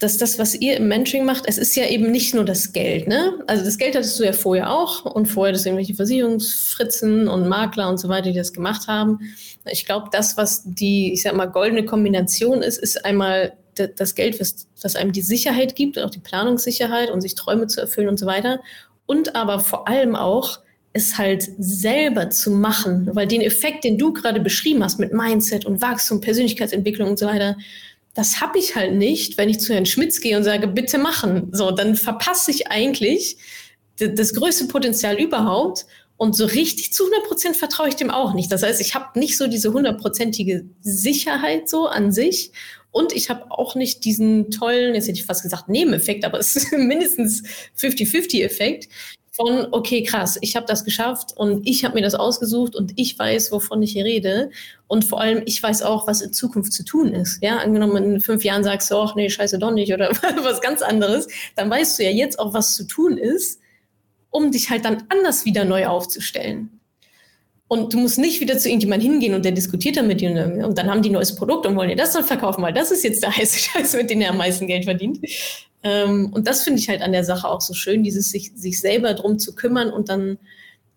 [0.00, 3.06] dass das, was ihr im Mentoring macht, es ist ja eben nicht nur das Geld.
[3.06, 3.34] Ne?
[3.46, 7.88] Also das Geld hattest du ja vorher auch und vorher das irgendwelche Versicherungsfritzen und Makler
[7.88, 9.20] und so weiter, die das gemacht haben.
[9.66, 14.40] Ich glaube, das, was die, ich sag mal, goldene Kombination ist, ist einmal das Geld,
[14.40, 18.18] was, was einem die Sicherheit gibt, auch die Planungssicherheit und sich Träume zu erfüllen und
[18.18, 18.60] so weiter.
[19.04, 20.60] Und aber vor allem auch
[20.92, 25.64] es halt selber zu machen, weil den Effekt, den du gerade beschrieben hast mit Mindset
[25.64, 27.56] und Wachstum, Persönlichkeitsentwicklung und so weiter,
[28.14, 31.48] das habe ich halt nicht, wenn ich zu Herrn Schmitz gehe und sage, bitte machen.
[31.52, 33.36] So, dann verpasse ich eigentlich
[33.98, 35.86] das größte Potenzial überhaupt.
[36.16, 38.52] Und so richtig zu 100 Prozent vertraue ich dem auch nicht.
[38.52, 42.52] Das heißt, ich habe nicht so diese hundertprozentige Sicherheit so an sich.
[42.90, 46.56] Und ich habe auch nicht diesen tollen, jetzt hätte ich fast gesagt Nebeneffekt, aber es
[46.56, 47.44] ist mindestens
[47.78, 48.88] 50-50-Effekt,
[49.40, 53.18] von, okay, krass, ich habe das geschafft und ich habe mir das ausgesucht und ich
[53.18, 54.50] weiß, wovon ich hier rede.
[54.86, 57.42] Und vor allem, ich weiß auch, was in Zukunft zu tun ist.
[57.42, 60.10] Ja, angenommen, in fünf Jahren sagst du, ach nee, scheiße doch nicht oder
[60.42, 61.26] was ganz anderes,
[61.56, 63.60] dann weißt du ja jetzt auch, was zu tun ist,
[64.28, 66.78] um dich halt dann anders wieder neu aufzustellen.
[67.66, 70.30] Und du musst nicht wieder zu irgendjemandem hingehen und der diskutiert dann mit dir
[70.66, 72.90] und dann haben die ein neues Produkt und wollen dir das dann verkaufen, weil das
[72.90, 75.20] ist jetzt der heiße Scheiß, mit dem er am meisten Geld verdient.
[75.82, 78.80] Ähm, und das finde ich halt an der Sache auch so schön, dieses sich, sich
[78.80, 80.38] selber drum zu kümmern und dann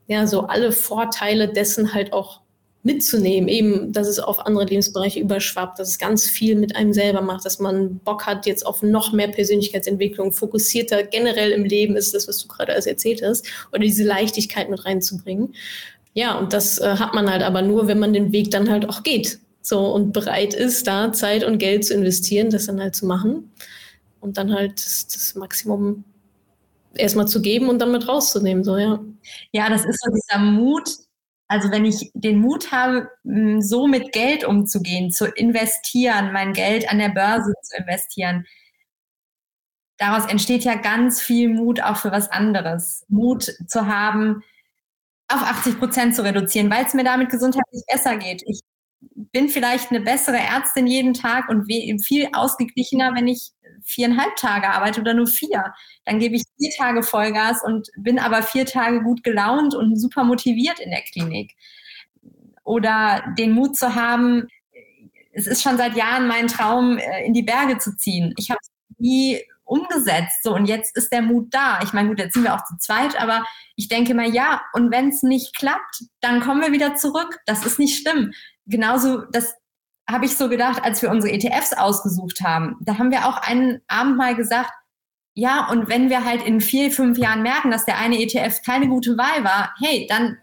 [0.07, 2.41] ja so alle Vorteile dessen halt auch
[2.85, 7.21] mitzunehmen, eben, dass es auf andere Lebensbereiche überschwappt, dass es ganz viel mit einem selber
[7.21, 12.13] macht, dass man Bock hat jetzt auf noch mehr Persönlichkeitsentwicklung, fokussierter generell im Leben ist
[12.13, 15.55] das, was du gerade alles erzählt hast, oder diese Leichtigkeit mit reinzubringen.
[16.13, 18.87] Ja, und das äh, hat man halt aber nur, wenn man den Weg dann halt
[18.89, 19.39] auch geht.
[19.61, 23.49] So und bereit ist, da Zeit und Geld zu investieren, das dann halt zu machen
[24.23, 26.05] und dann halt das, das Maximum
[26.95, 28.63] erstmal zu geben und dann mit rauszunehmen.
[28.63, 28.99] So, ja.
[29.51, 30.89] ja, das ist so dieser Mut.
[31.47, 33.09] Also wenn ich den Mut habe,
[33.59, 38.45] so mit Geld umzugehen, zu investieren, mein Geld an der Börse zu investieren,
[39.97, 43.05] daraus entsteht ja ganz viel Mut auch für was anderes.
[43.09, 44.41] Mut zu haben,
[45.27, 48.41] auf 80 Prozent zu reduzieren, weil es mir damit gesundheitlich besser geht.
[48.45, 48.61] Ich
[49.15, 53.51] bin vielleicht eine bessere Ärztin jeden Tag und viel ausgeglichener, wenn ich
[53.83, 55.73] viereinhalb Tage arbeite oder nur vier.
[56.05, 60.23] Dann gebe ich vier Tage Vollgas und bin aber vier Tage gut gelaunt und super
[60.23, 61.53] motiviert in der Klinik.
[62.63, 64.47] Oder den Mut zu haben,
[65.33, 68.33] es ist schon seit Jahren mein Traum, äh, in die Berge zu ziehen.
[68.37, 70.43] Ich habe es nie umgesetzt.
[70.43, 71.79] So, und jetzt ist der Mut da.
[71.83, 73.43] Ich meine, gut, jetzt sind wir auch zu zweit, aber
[73.75, 77.39] ich denke mal, ja, und wenn es nicht klappt, dann kommen wir wieder zurück.
[77.45, 78.31] Das ist nicht schlimm.
[78.65, 79.55] Genauso, das
[80.09, 82.77] habe ich so gedacht, als wir unsere ETFs ausgesucht haben.
[82.81, 84.71] Da haben wir auch einen Abend mal gesagt,
[85.35, 88.87] ja, und wenn wir halt in vier, fünf Jahren merken, dass der eine ETF keine
[88.87, 90.37] gute Wahl war, hey, dann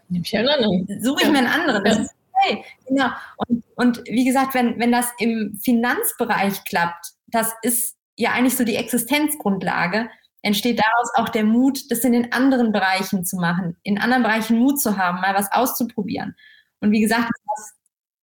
[0.99, 1.83] suche ich mir einen anderen.
[1.83, 2.65] Das ist okay.
[2.87, 3.07] Genau.
[3.37, 8.65] Und, und wie gesagt, wenn, wenn das im Finanzbereich klappt, das ist ja eigentlich so
[8.65, 10.09] die Existenzgrundlage,
[10.41, 14.57] entsteht daraus auch der Mut, das in den anderen Bereichen zu machen, in anderen Bereichen
[14.57, 16.35] Mut zu haben, mal was auszuprobieren.
[16.81, 17.73] Und wie gesagt, das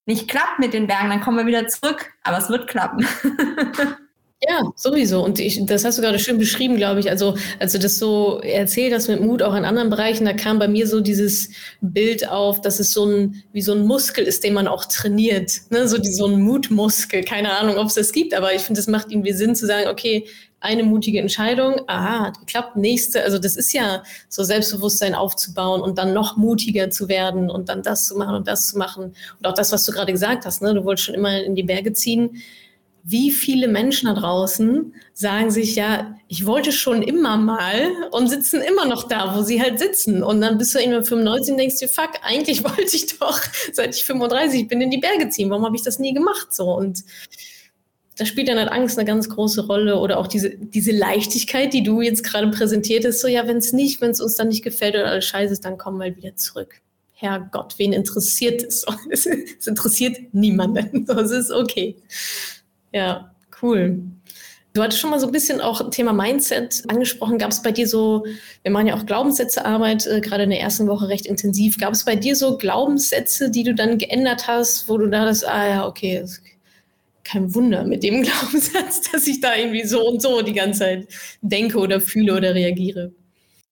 [0.08, 2.12] nicht klappt mit den Bergen, dann kommen wir wieder zurück.
[2.24, 3.06] Aber es wird klappen.
[4.40, 5.24] Ja, sowieso.
[5.24, 7.10] Und ich, das hast du gerade schön beschrieben, glaube ich.
[7.10, 10.60] Also, als du das so erzählt hast mit Mut auch in anderen Bereichen, da kam
[10.60, 14.44] bei mir so dieses Bild auf, dass es so ein, wie so ein Muskel ist,
[14.44, 15.50] den man auch trainiert.
[15.70, 15.88] Ne?
[15.88, 17.24] So, die, so ein Mutmuskel.
[17.24, 19.88] Keine Ahnung, ob es das gibt, aber ich finde, es macht irgendwie Sinn zu sagen,
[19.88, 20.28] okay,
[20.60, 23.24] eine mutige Entscheidung, aha, klappt nächste.
[23.24, 27.82] Also das ist ja so Selbstbewusstsein aufzubauen und dann noch mutiger zu werden und dann
[27.82, 29.14] das zu machen und das zu machen.
[29.38, 30.74] Und auch das, was du gerade gesagt hast, ne?
[30.74, 32.40] du wolltest schon immer in die Berge ziehen
[33.10, 38.60] wie viele Menschen da draußen sagen sich, ja, ich wollte schon immer mal und sitzen
[38.60, 40.22] immer noch da, wo sie halt sitzen.
[40.22, 43.40] Und dann bist du irgendwann 95 und denkst dir, fuck, eigentlich wollte ich doch,
[43.72, 45.48] seit ich 35 bin, in die Berge ziehen.
[45.48, 46.54] Warum habe ich das nie gemacht?
[46.54, 47.02] So und
[48.18, 51.84] da spielt dann halt Angst eine ganz große Rolle oder auch diese, diese Leichtigkeit, die
[51.84, 54.64] du jetzt gerade präsentiert hast, so ja, wenn es nicht, wenn es uns dann nicht
[54.64, 56.82] gefällt oder alles scheiße ist, dann kommen wir wieder zurück.
[57.12, 58.84] Herrgott, wen interessiert es?
[59.10, 59.26] Es
[59.66, 61.06] interessiert niemanden.
[61.06, 61.96] Das ist okay.
[62.92, 64.02] Ja, cool.
[64.74, 67.38] Du hattest schon mal so ein bisschen auch Thema Mindset angesprochen.
[67.38, 68.24] Gab es bei dir so,
[68.62, 71.78] wir machen ja auch Glaubenssätzearbeit, äh, gerade in der ersten Woche recht intensiv.
[71.78, 75.68] Gab es bei dir so Glaubenssätze, die du dann geändert hast, wo du dachtest, ah
[75.68, 76.24] ja, okay,
[77.24, 81.08] kein Wunder mit dem Glaubenssatz, dass ich da irgendwie so und so die ganze Zeit
[81.40, 83.12] denke oder fühle oder reagiere?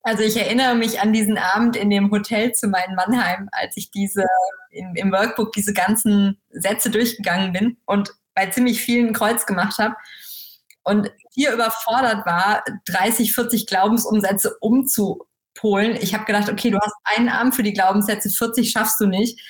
[0.02, 4.24] Also ich erinnere mich an diesen Abend in dem Hotelzimmer in Mannheim, als ich diese
[4.70, 9.96] im, im Workbook diese ganzen Sätze durchgegangen bin und bei ziemlich vielen Kreuz gemacht habe
[10.84, 15.96] und hier überfordert war, 30, 40 Glaubensumsätze umzupolen.
[16.00, 19.40] Ich habe gedacht, okay, du hast einen Arm für die Glaubenssätze, 40 schaffst du nicht.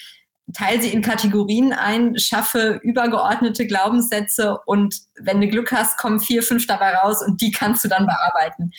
[0.55, 6.43] Teil sie in Kategorien ein, schaffe übergeordnete Glaubenssätze und wenn du Glück hast, kommen vier,
[6.43, 8.71] fünf dabei raus und die kannst du dann bearbeiten.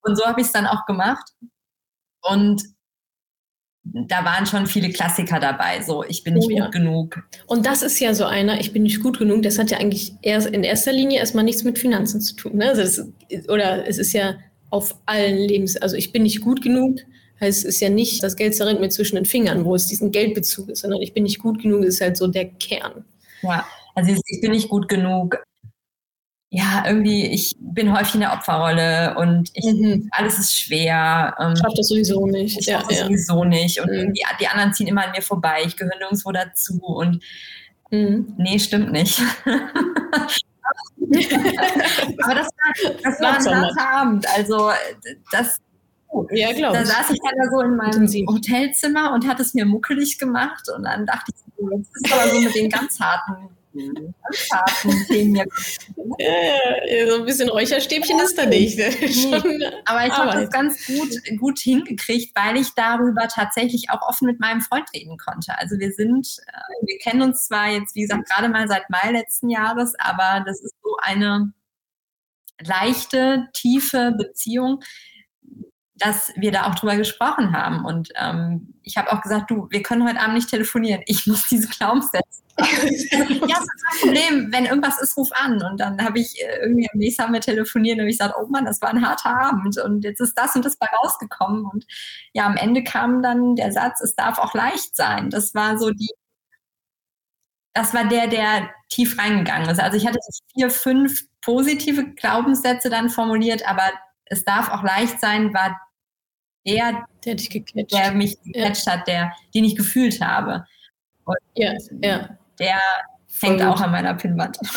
[0.00, 1.32] Und so habe ich es dann auch gemacht.
[2.22, 2.62] Und
[3.92, 5.82] da waren schon viele Klassiker dabei.
[5.82, 6.64] So, ich bin nicht oh, ja.
[6.64, 7.22] gut genug.
[7.46, 10.12] Und das ist ja so einer, ich bin nicht gut genug, das hat ja eigentlich
[10.22, 12.56] erst in erster Linie erstmal nichts mit Finanzen zu tun.
[12.56, 12.68] Ne?
[12.68, 14.36] Also das, oder es ist ja
[14.70, 16.98] auf allen Lebens, also ich bin nicht gut genug,
[17.40, 20.10] heißt es ist ja nicht, das Geld zerrinnt mir zwischen den Fingern, wo es diesen
[20.10, 23.04] Geldbezug ist, sondern ich bin nicht gut genug, ist halt so der Kern.
[23.42, 25.38] Ja, also ich bin nicht gut genug,
[26.56, 30.08] ja, irgendwie, ich bin häufig in der Opferrolle und ich, mhm.
[30.10, 31.34] alles ist schwer.
[31.38, 32.58] Ähm, ich schaffe das sowieso nicht.
[32.58, 33.04] Ich schaffe das ja.
[33.04, 33.78] sowieso nicht.
[33.78, 33.94] Und mhm.
[33.94, 35.64] irgendwie, die anderen ziehen immer an mir vorbei.
[35.66, 36.80] Ich gehöre nirgendwo dazu.
[36.82, 37.22] Und
[37.90, 38.32] mhm.
[38.38, 39.20] nee, stimmt nicht.
[42.24, 42.72] Aber das war,
[43.04, 44.26] das war ein harter Abend.
[44.34, 44.70] Also
[45.30, 45.58] das,
[46.30, 50.70] ja, da saß ich dann so in meinem Hotelzimmer und hat es mir muckelig gemacht.
[50.74, 51.42] Und dann dachte ich,
[51.76, 53.55] jetzt ist aber so mit den ganz harten
[56.18, 56.34] ja,
[56.86, 58.78] ja, so ein bisschen Räucherstäbchen ist da nicht.
[58.78, 58.90] Ne?
[59.12, 64.26] Schon Aber ich habe das ganz gut, gut hingekriegt, weil ich darüber tatsächlich auch offen
[64.26, 65.58] mit meinem Freund reden konnte.
[65.58, 69.12] Also wir sind, äh, wir kennen uns zwar jetzt, wie gesagt, gerade mal seit Mai
[69.12, 71.52] letzten Jahres, aber das ist so eine
[72.60, 74.82] leichte, tiefe Beziehung,
[75.96, 77.84] dass wir da auch drüber gesprochen haben.
[77.84, 81.02] Und ähm, ich habe auch gesagt, du, wir können heute Abend nicht telefonieren.
[81.06, 82.42] Ich muss diese Glaubenssätze.
[82.58, 84.52] Ja, das ist kein Problem.
[84.52, 85.62] Wenn irgendwas ist, ruf an.
[85.62, 88.46] Und dann habe ich äh, irgendwie am nächsten mit telefoniert und habe ich gesagt, oh
[88.48, 89.78] Mann, das war ein harter Abend.
[89.78, 91.64] Und jetzt ist das und das bei rausgekommen.
[91.66, 91.86] Und
[92.32, 95.30] ja, am Ende kam dann der Satz, es darf auch leicht sein.
[95.30, 96.10] Das war so die,
[97.74, 99.80] das war der, der tief reingegangen ist.
[99.80, 100.18] Also ich hatte
[100.54, 103.82] vier, fünf positive Glaubenssätze dann formuliert, aber
[104.24, 105.78] es darf auch leicht sein, war
[106.66, 108.92] der, der, der mich gecatcht ja.
[108.92, 110.66] hat, der, den ich gefühlt habe.
[111.24, 112.38] Und ja, ja.
[112.58, 112.80] Der
[113.40, 114.58] hängt auch an meiner Pinnwand.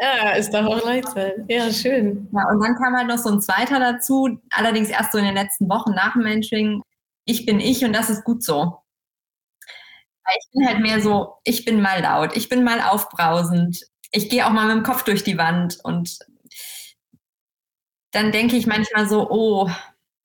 [0.00, 1.08] Ja, ist doch auch leicht.
[1.48, 2.28] Ja, schön.
[2.32, 5.34] Ja, und dann kam halt noch so ein zweiter dazu, allerdings erst so in den
[5.34, 6.82] letzten Wochen nach dem Mentoring.
[7.24, 8.78] Ich bin ich und das ist gut so.
[10.26, 14.46] Ich bin halt mehr so, ich bin mal laut, ich bin mal aufbrausend, ich gehe
[14.46, 16.18] auch mal mit dem Kopf durch die Wand und
[18.12, 19.70] dann denke ich manchmal so, oh,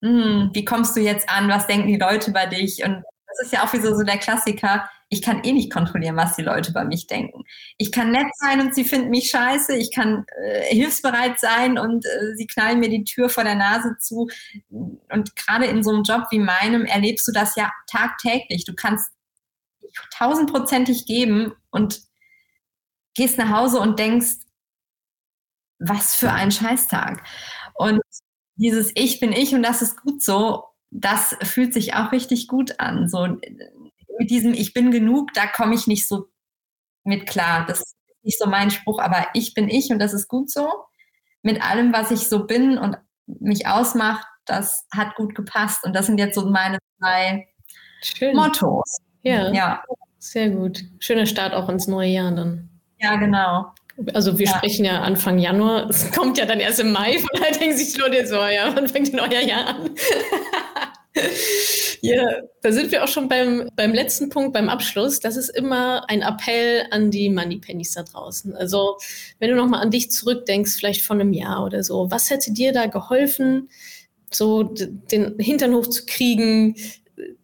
[0.02, 2.84] hm, wie kommst du jetzt an, was denken die Leute über dich?
[2.86, 6.18] Und das ist ja auch wie so, so der Klassiker, ich kann eh nicht kontrollieren,
[6.18, 7.44] was die Leute über mich denken.
[7.78, 12.06] Ich kann nett sein und sie finden mich scheiße, ich kann äh, hilfsbereit sein und
[12.06, 14.30] äh, sie knallen mir die Tür vor der Nase zu.
[14.70, 18.66] Und gerade in so einem Job wie meinem erlebst du das ja tagtäglich.
[18.66, 19.08] Du kannst
[20.12, 22.02] tausendprozentig geben und
[23.16, 24.36] gehst nach Hause und denkst,
[25.80, 27.24] was für ein Scheißtag.
[27.76, 28.02] Und
[28.56, 32.80] dieses Ich bin ich und das ist gut so, das fühlt sich auch richtig gut
[32.80, 33.08] an.
[33.08, 33.38] So
[34.18, 36.28] mit diesem Ich bin genug, da komme ich nicht so
[37.04, 37.66] mit klar.
[37.68, 40.70] Das ist nicht so mein Spruch, aber ich bin ich und das ist gut so.
[41.42, 45.84] Mit allem, was ich so bin und mich ausmacht, das hat gut gepasst.
[45.84, 47.48] Und das sind jetzt so meine zwei
[48.02, 48.36] Schön.
[48.36, 48.98] Mottos.
[49.24, 49.84] Ja, ja,
[50.20, 50.84] sehr gut.
[51.00, 52.70] Schöner Start auch ins neue Jahr dann.
[53.00, 53.74] Ja, genau.
[54.14, 54.56] Also wir ja.
[54.56, 57.94] sprechen ja Anfang Januar, es kommt ja dann erst im Mai, von daher denken sich
[57.94, 59.90] die Leute so, ja, wann fängt ein neuer Jahr an?
[62.02, 65.20] ja, da sind wir auch schon beim, beim letzten Punkt, beim Abschluss.
[65.20, 68.56] Das ist immer ein Appell an die Moneypennies da draußen.
[68.56, 68.98] Also
[69.40, 72.72] wenn du nochmal an dich zurückdenkst, vielleicht von einem Jahr oder so, was hätte dir
[72.72, 73.70] da geholfen,
[74.32, 76.76] so den Hintern hochzukriegen,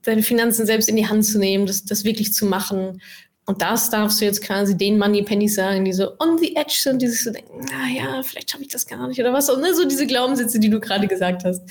[0.03, 3.01] deine Finanzen selbst in die Hand zu nehmen, das, das wirklich zu machen?
[3.45, 6.75] Und das darfst du jetzt quasi den Money Penny sagen, die so on the edge
[6.77, 9.49] sind, die sich so denken, naja, vielleicht schaffe ich das gar nicht oder was.
[9.49, 11.61] Und ne, so diese Glaubenssätze, die du gerade gesagt hast.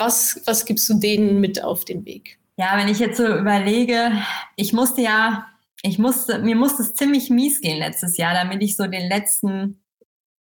[0.00, 2.38] Was, was gibst du denen mit auf den Weg?
[2.56, 4.12] Ja, wenn ich jetzt so überlege,
[4.56, 5.46] ich musste ja,
[5.82, 9.84] ich musste, mir musste es ziemlich mies gehen letztes Jahr, damit ich so den letzten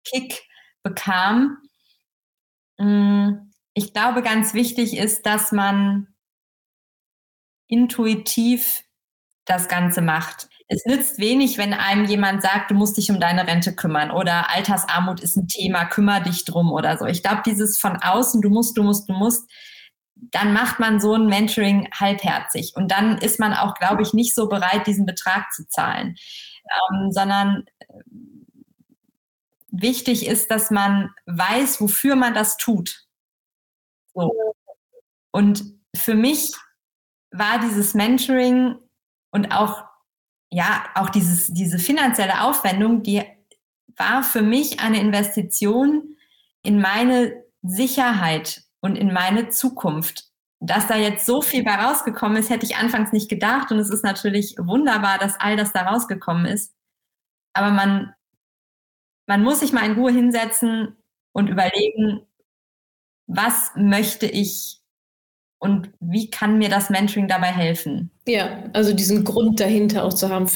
[0.06, 0.48] Kick
[0.82, 1.58] bekam.
[2.78, 6.08] Mm, ich glaube, ganz wichtig ist, dass man
[7.68, 8.86] intuitiv
[9.44, 13.48] das Ganze macht es nützt wenig, wenn einem jemand sagt, du musst dich um deine
[13.48, 17.06] Rente kümmern oder Altersarmut ist ein Thema, kümmere dich drum oder so.
[17.06, 19.50] Ich glaube, dieses von außen, du musst, du musst, du musst,
[20.14, 24.36] dann macht man so ein Mentoring halbherzig und dann ist man auch, glaube ich, nicht
[24.36, 26.16] so bereit, diesen Betrag zu zahlen,
[26.66, 27.86] ähm, sondern äh,
[29.70, 33.08] wichtig ist, dass man weiß, wofür man das tut.
[34.14, 34.32] So.
[35.32, 35.64] Und
[35.96, 36.54] für mich
[37.32, 38.76] war dieses Mentoring
[39.32, 39.89] und auch
[40.52, 43.24] ja, auch dieses, diese finanzielle Aufwendung, die
[43.96, 46.16] war für mich eine Investition
[46.64, 50.26] in meine Sicherheit und in meine Zukunft.
[50.62, 53.72] Dass da jetzt so viel bei rausgekommen ist, hätte ich anfangs nicht gedacht.
[53.72, 56.74] Und es ist natürlich wunderbar, dass all das da rausgekommen ist.
[57.54, 58.14] Aber man,
[59.28, 60.98] man muss sich mal in Ruhe hinsetzen
[61.32, 62.26] und überlegen,
[63.28, 64.79] was möchte ich
[65.60, 68.10] und wie kann mir das Mentoring dabei helfen?
[68.26, 70.48] Ja, also diesen Grund dahinter auch zu haben,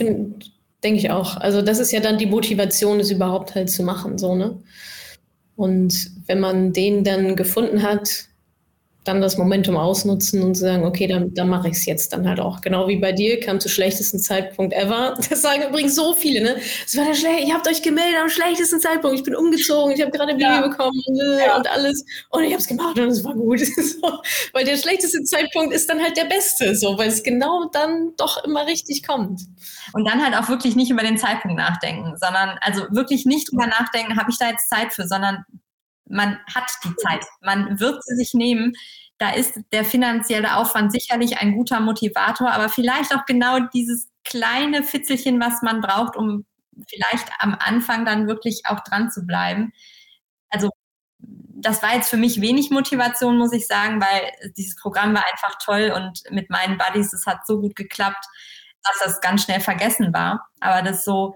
[0.84, 1.38] denke ich auch.
[1.38, 4.58] Also das ist ja dann die Motivation, es überhaupt halt zu machen, so, ne?
[5.56, 8.26] Und wenn man den dann gefunden hat,
[9.04, 12.40] dann das Momentum ausnutzen und sagen, okay, dann, dann mache ich es jetzt dann halt
[12.40, 12.62] auch.
[12.62, 15.18] Genau wie bei dir, kam zu schlechtesten Zeitpunkt ever.
[15.34, 16.58] Das sagen übrigens so viele, ne?
[16.86, 19.18] Es war der Schle ihr habt euch gemeldet am schlechtesten Zeitpunkt.
[19.18, 20.68] Ich bin umgezogen, ich habe gerade Baby ja.
[20.68, 21.58] bekommen äh, ja.
[21.58, 22.06] und alles.
[22.30, 23.60] Und ich habe es gemacht und es war gut.
[23.66, 24.20] so.
[24.54, 28.44] Weil der schlechteste Zeitpunkt ist dann halt der beste, so, weil es genau dann doch
[28.44, 29.42] immer richtig kommt.
[29.94, 33.68] Und dann halt auch wirklich nicht über den Zeitpunkt nachdenken, sondern also wirklich nicht drüber
[33.68, 35.46] nachdenken, habe ich da jetzt Zeit für, sondern
[36.14, 38.74] man hat die Zeit, man wird sie sich nehmen.
[39.18, 44.84] Da ist der finanzielle Aufwand sicherlich ein guter Motivator, aber vielleicht auch genau dieses kleine
[44.84, 46.46] Fitzelchen, was man braucht, um
[46.88, 49.74] vielleicht am Anfang dann wirklich auch dran zu bleiben.
[50.50, 50.70] Also
[51.20, 55.58] das war jetzt für mich wenig Motivation, muss ich sagen, weil dieses Programm war einfach
[55.64, 58.26] toll und mit meinen Buddies, es hat so gut geklappt,
[58.84, 60.48] dass das ganz schnell vergessen war.
[60.60, 61.36] Aber das so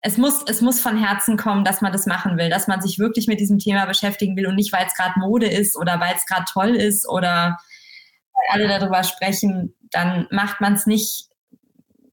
[0.00, 2.98] es muss, es muss von Herzen kommen, dass man das machen will, dass man sich
[2.98, 6.14] wirklich mit diesem Thema beschäftigen will und nicht, weil es gerade Mode ist oder weil
[6.14, 7.58] es gerade toll ist oder
[8.32, 11.28] weil alle darüber sprechen, dann macht man es nicht,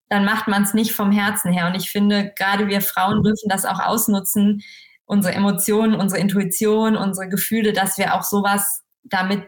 [0.09, 1.67] dann macht man es nicht vom Herzen her.
[1.67, 4.63] Und ich finde, gerade wir Frauen dürfen das auch ausnutzen,
[5.05, 9.43] unsere Emotionen, unsere Intuition, unsere Gefühle, dass wir auch sowas damit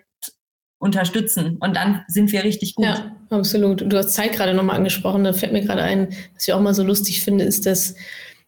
[0.79, 2.85] unterstützen und dann sind wir richtig gut.
[2.85, 3.81] Ja, absolut.
[3.91, 6.73] Du hast Zeit gerade nochmal angesprochen, da fällt mir gerade ein, was ich auch mal
[6.73, 7.95] so lustig finde, ist, dass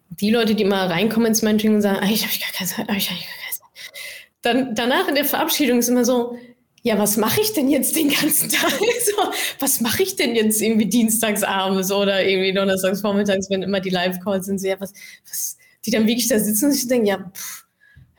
[0.09, 3.09] die Leute, die mal reinkommen ins Mentoring und sagen, ich habe gar keine Zeit, ich
[3.09, 3.67] habe gar keine Zeit.
[4.41, 6.37] Dann danach in der Verabschiedung ist immer so,
[6.81, 8.71] ja, was mache ich denn jetzt den ganzen Tag?
[8.71, 13.79] So, was mache ich denn jetzt irgendwie dienstags abends oder irgendwie donnerstags vormittags, wenn immer
[13.79, 14.59] die Live-Calls sind?
[14.59, 14.93] So, ja, was,
[15.27, 17.65] was, die dann wirklich da sitzen und sich denken, ja, pff,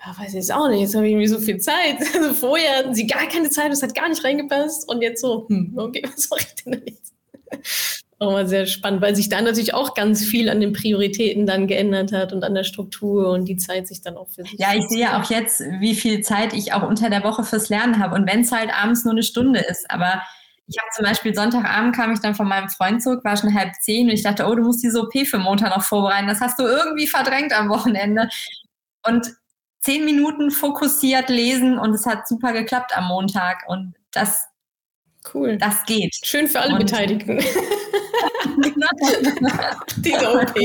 [0.04, 1.98] ja, weiß ich jetzt auch nicht, jetzt habe ich irgendwie so viel Zeit.
[2.14, 5.46] Also vorher hatten sie gar keine Zeit, das hat gar nicht reingepasst und jetzt so,
[5.48, 7.14] hm, okay, was mache ich denn jetzt?
[8.20, 11.66] auch mal sehr spannend, weil sich da natürlich auch ganz viel an den Prioritäten dann
[11.66, 14.58] geändert hat und an der Struktur und die Zeit sich dann auch für sich.
[14.58, 17.98] Ja, ich sehe auch jetzt, wie viel Zeit ich auch unter der Woche fürs Lernen
[17.98, 20.20] habe und wenn es halt abends nur eine Stunde ist, aber
[20.66, 23.72] ich habe zum Beispiel Sonntagabend kam ich dann von meinem Freund zurück, war schon halb
[23.80, 26.28] zehn und ich dachte, oh, du musst diese OP für Montag noch vorbereiten.
[26.28, 28.28] Das hast du irgendwie verdrängt am Wochenende.
[29.04, 29.32] Und
[29.80, 33.64] zehn Minuten fokussiert lesen und es hat super geklappt am Montag.
[33.68, 34.46] Und das
[35.34, 35.58] Cool.
[35.58, 36.16] Das geht.
[36.24, 37.38] Schön für alle und Beteiligten.
[39.98, 40.56] Diese OP.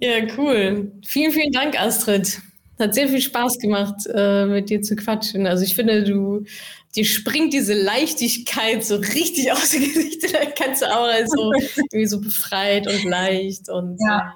[0.00, 0.92] ja, cool.
[1.06, 2.40] Vielen, vielen Dank, Astrid.
[2.78, 5.46] Hat sehr viel Spaß gemacht, äh, mit dir zu quatschen.
[5.46, 6.44] Also ich finde, du,
[6.94, 10.24] dir springt diese Leichtigkeit so richtig aus dem Gesicht.
[10.34, 14.34] Da kannst du auch so, irgendwie so befreit und leicht und ja.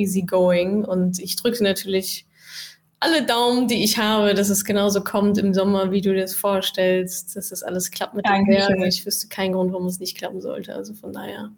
[0.00, 0.84] Easy going.
[0.84, 2.26] Und ich drücke natürlich
[3.00, 6.34] alle Daumen, die ich habe, dass es genauso kommt im Sommer, wie du dir das
[6.34, 8.82] vorstellst, dass das alles klappt mit den Bergen.
[8.84, 10.74] Ich wüsste keinen Grund, warum es nicht klappen sollte.
[10.74, 11.50] Also von daher.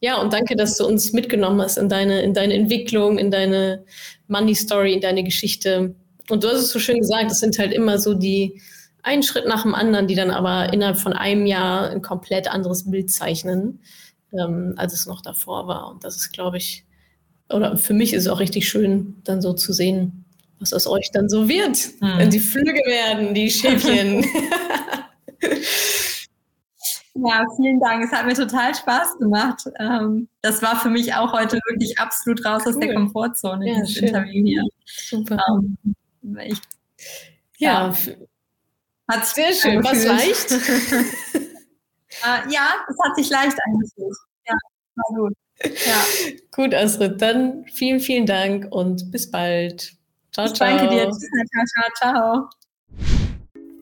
[0.00, 3.84] Ja, und danke, dass du uns mitgenommen hast in deine, in deine Entwicklung, in deine
[4.26, 5.94] Money Story, in deine Geschichte.
[6.28, 8.60] Und du hast es so schön gesagt, es sind halt immer so die
[9.02, 12.90] einen Schritt nach dem anderen, die dann aber innerhalb von einem Jahr ein komplett anderes
[12.90, 13.80] Bild zeichnen,
[14.32, 15.90] ähm, als es noch davor war.
[15.90, 16.84] Und das ist, glaube ich,
[17.52, 20.24] oder für mich ist es auch richtig schön, dann so zu sehen,
[20.58, 21.76] was aus euch dann so wird.
[22.00, 22.18] Hm.
[22.18, 24.24] Wenn die Flügge werden, die Schäfchen.
[27.14, 28.04] Ja, vielen Dank.
[28.04, 29.64] Es hat mir total Spaß gemacht.
[29.78, 32.72] Ähm, das war für mich auch heute wirklich absolut raus cool.
[32.72, 34.08] aus der Komfortzone, ja, dieses schön.
[34.08, 34.64] Interview hier.
[34.86, 35.38] Super.
[35.48, 35.76] Ähm,
[36.44, 36.58] ich,
[37.58, 37.94] ja, ja.
[39.08, 39.82] Hat sehr schön.
[39.82, 40.52] Was leicht?
[41.32, 44.16] äh, ja, es hat sich leicht angefühlt.
[44.46, 44.54] Ja,
[44.94, 45.34] war gut.
[45.62, 46.04] Ja.
[46.52, 49.92] Gut, Astrid, dann vielen, vielen Dank und bis bald.
[50.32, 50.68] Ciao, ciao.
[50.68, 51.04] Danke dir.
[51.06, 51.94] Natascha.
[51.98, 52.48] Ciao.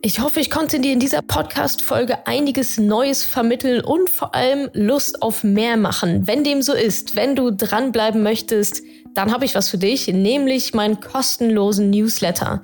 [0.01, 5.21] Ich hoffe, ich konnte dir in dieser Podcast-Folge einiges Neues vermitteln und vor allem Lust
[5.21, 6.25] auf mehr machen.
[6.25, 8.81] Wenn dem so ist, wenn du dranbleiben möchtest,
[9.13, 12.63] dann habe ich was für dich, nämlich meinen kostenlosen Newsletter.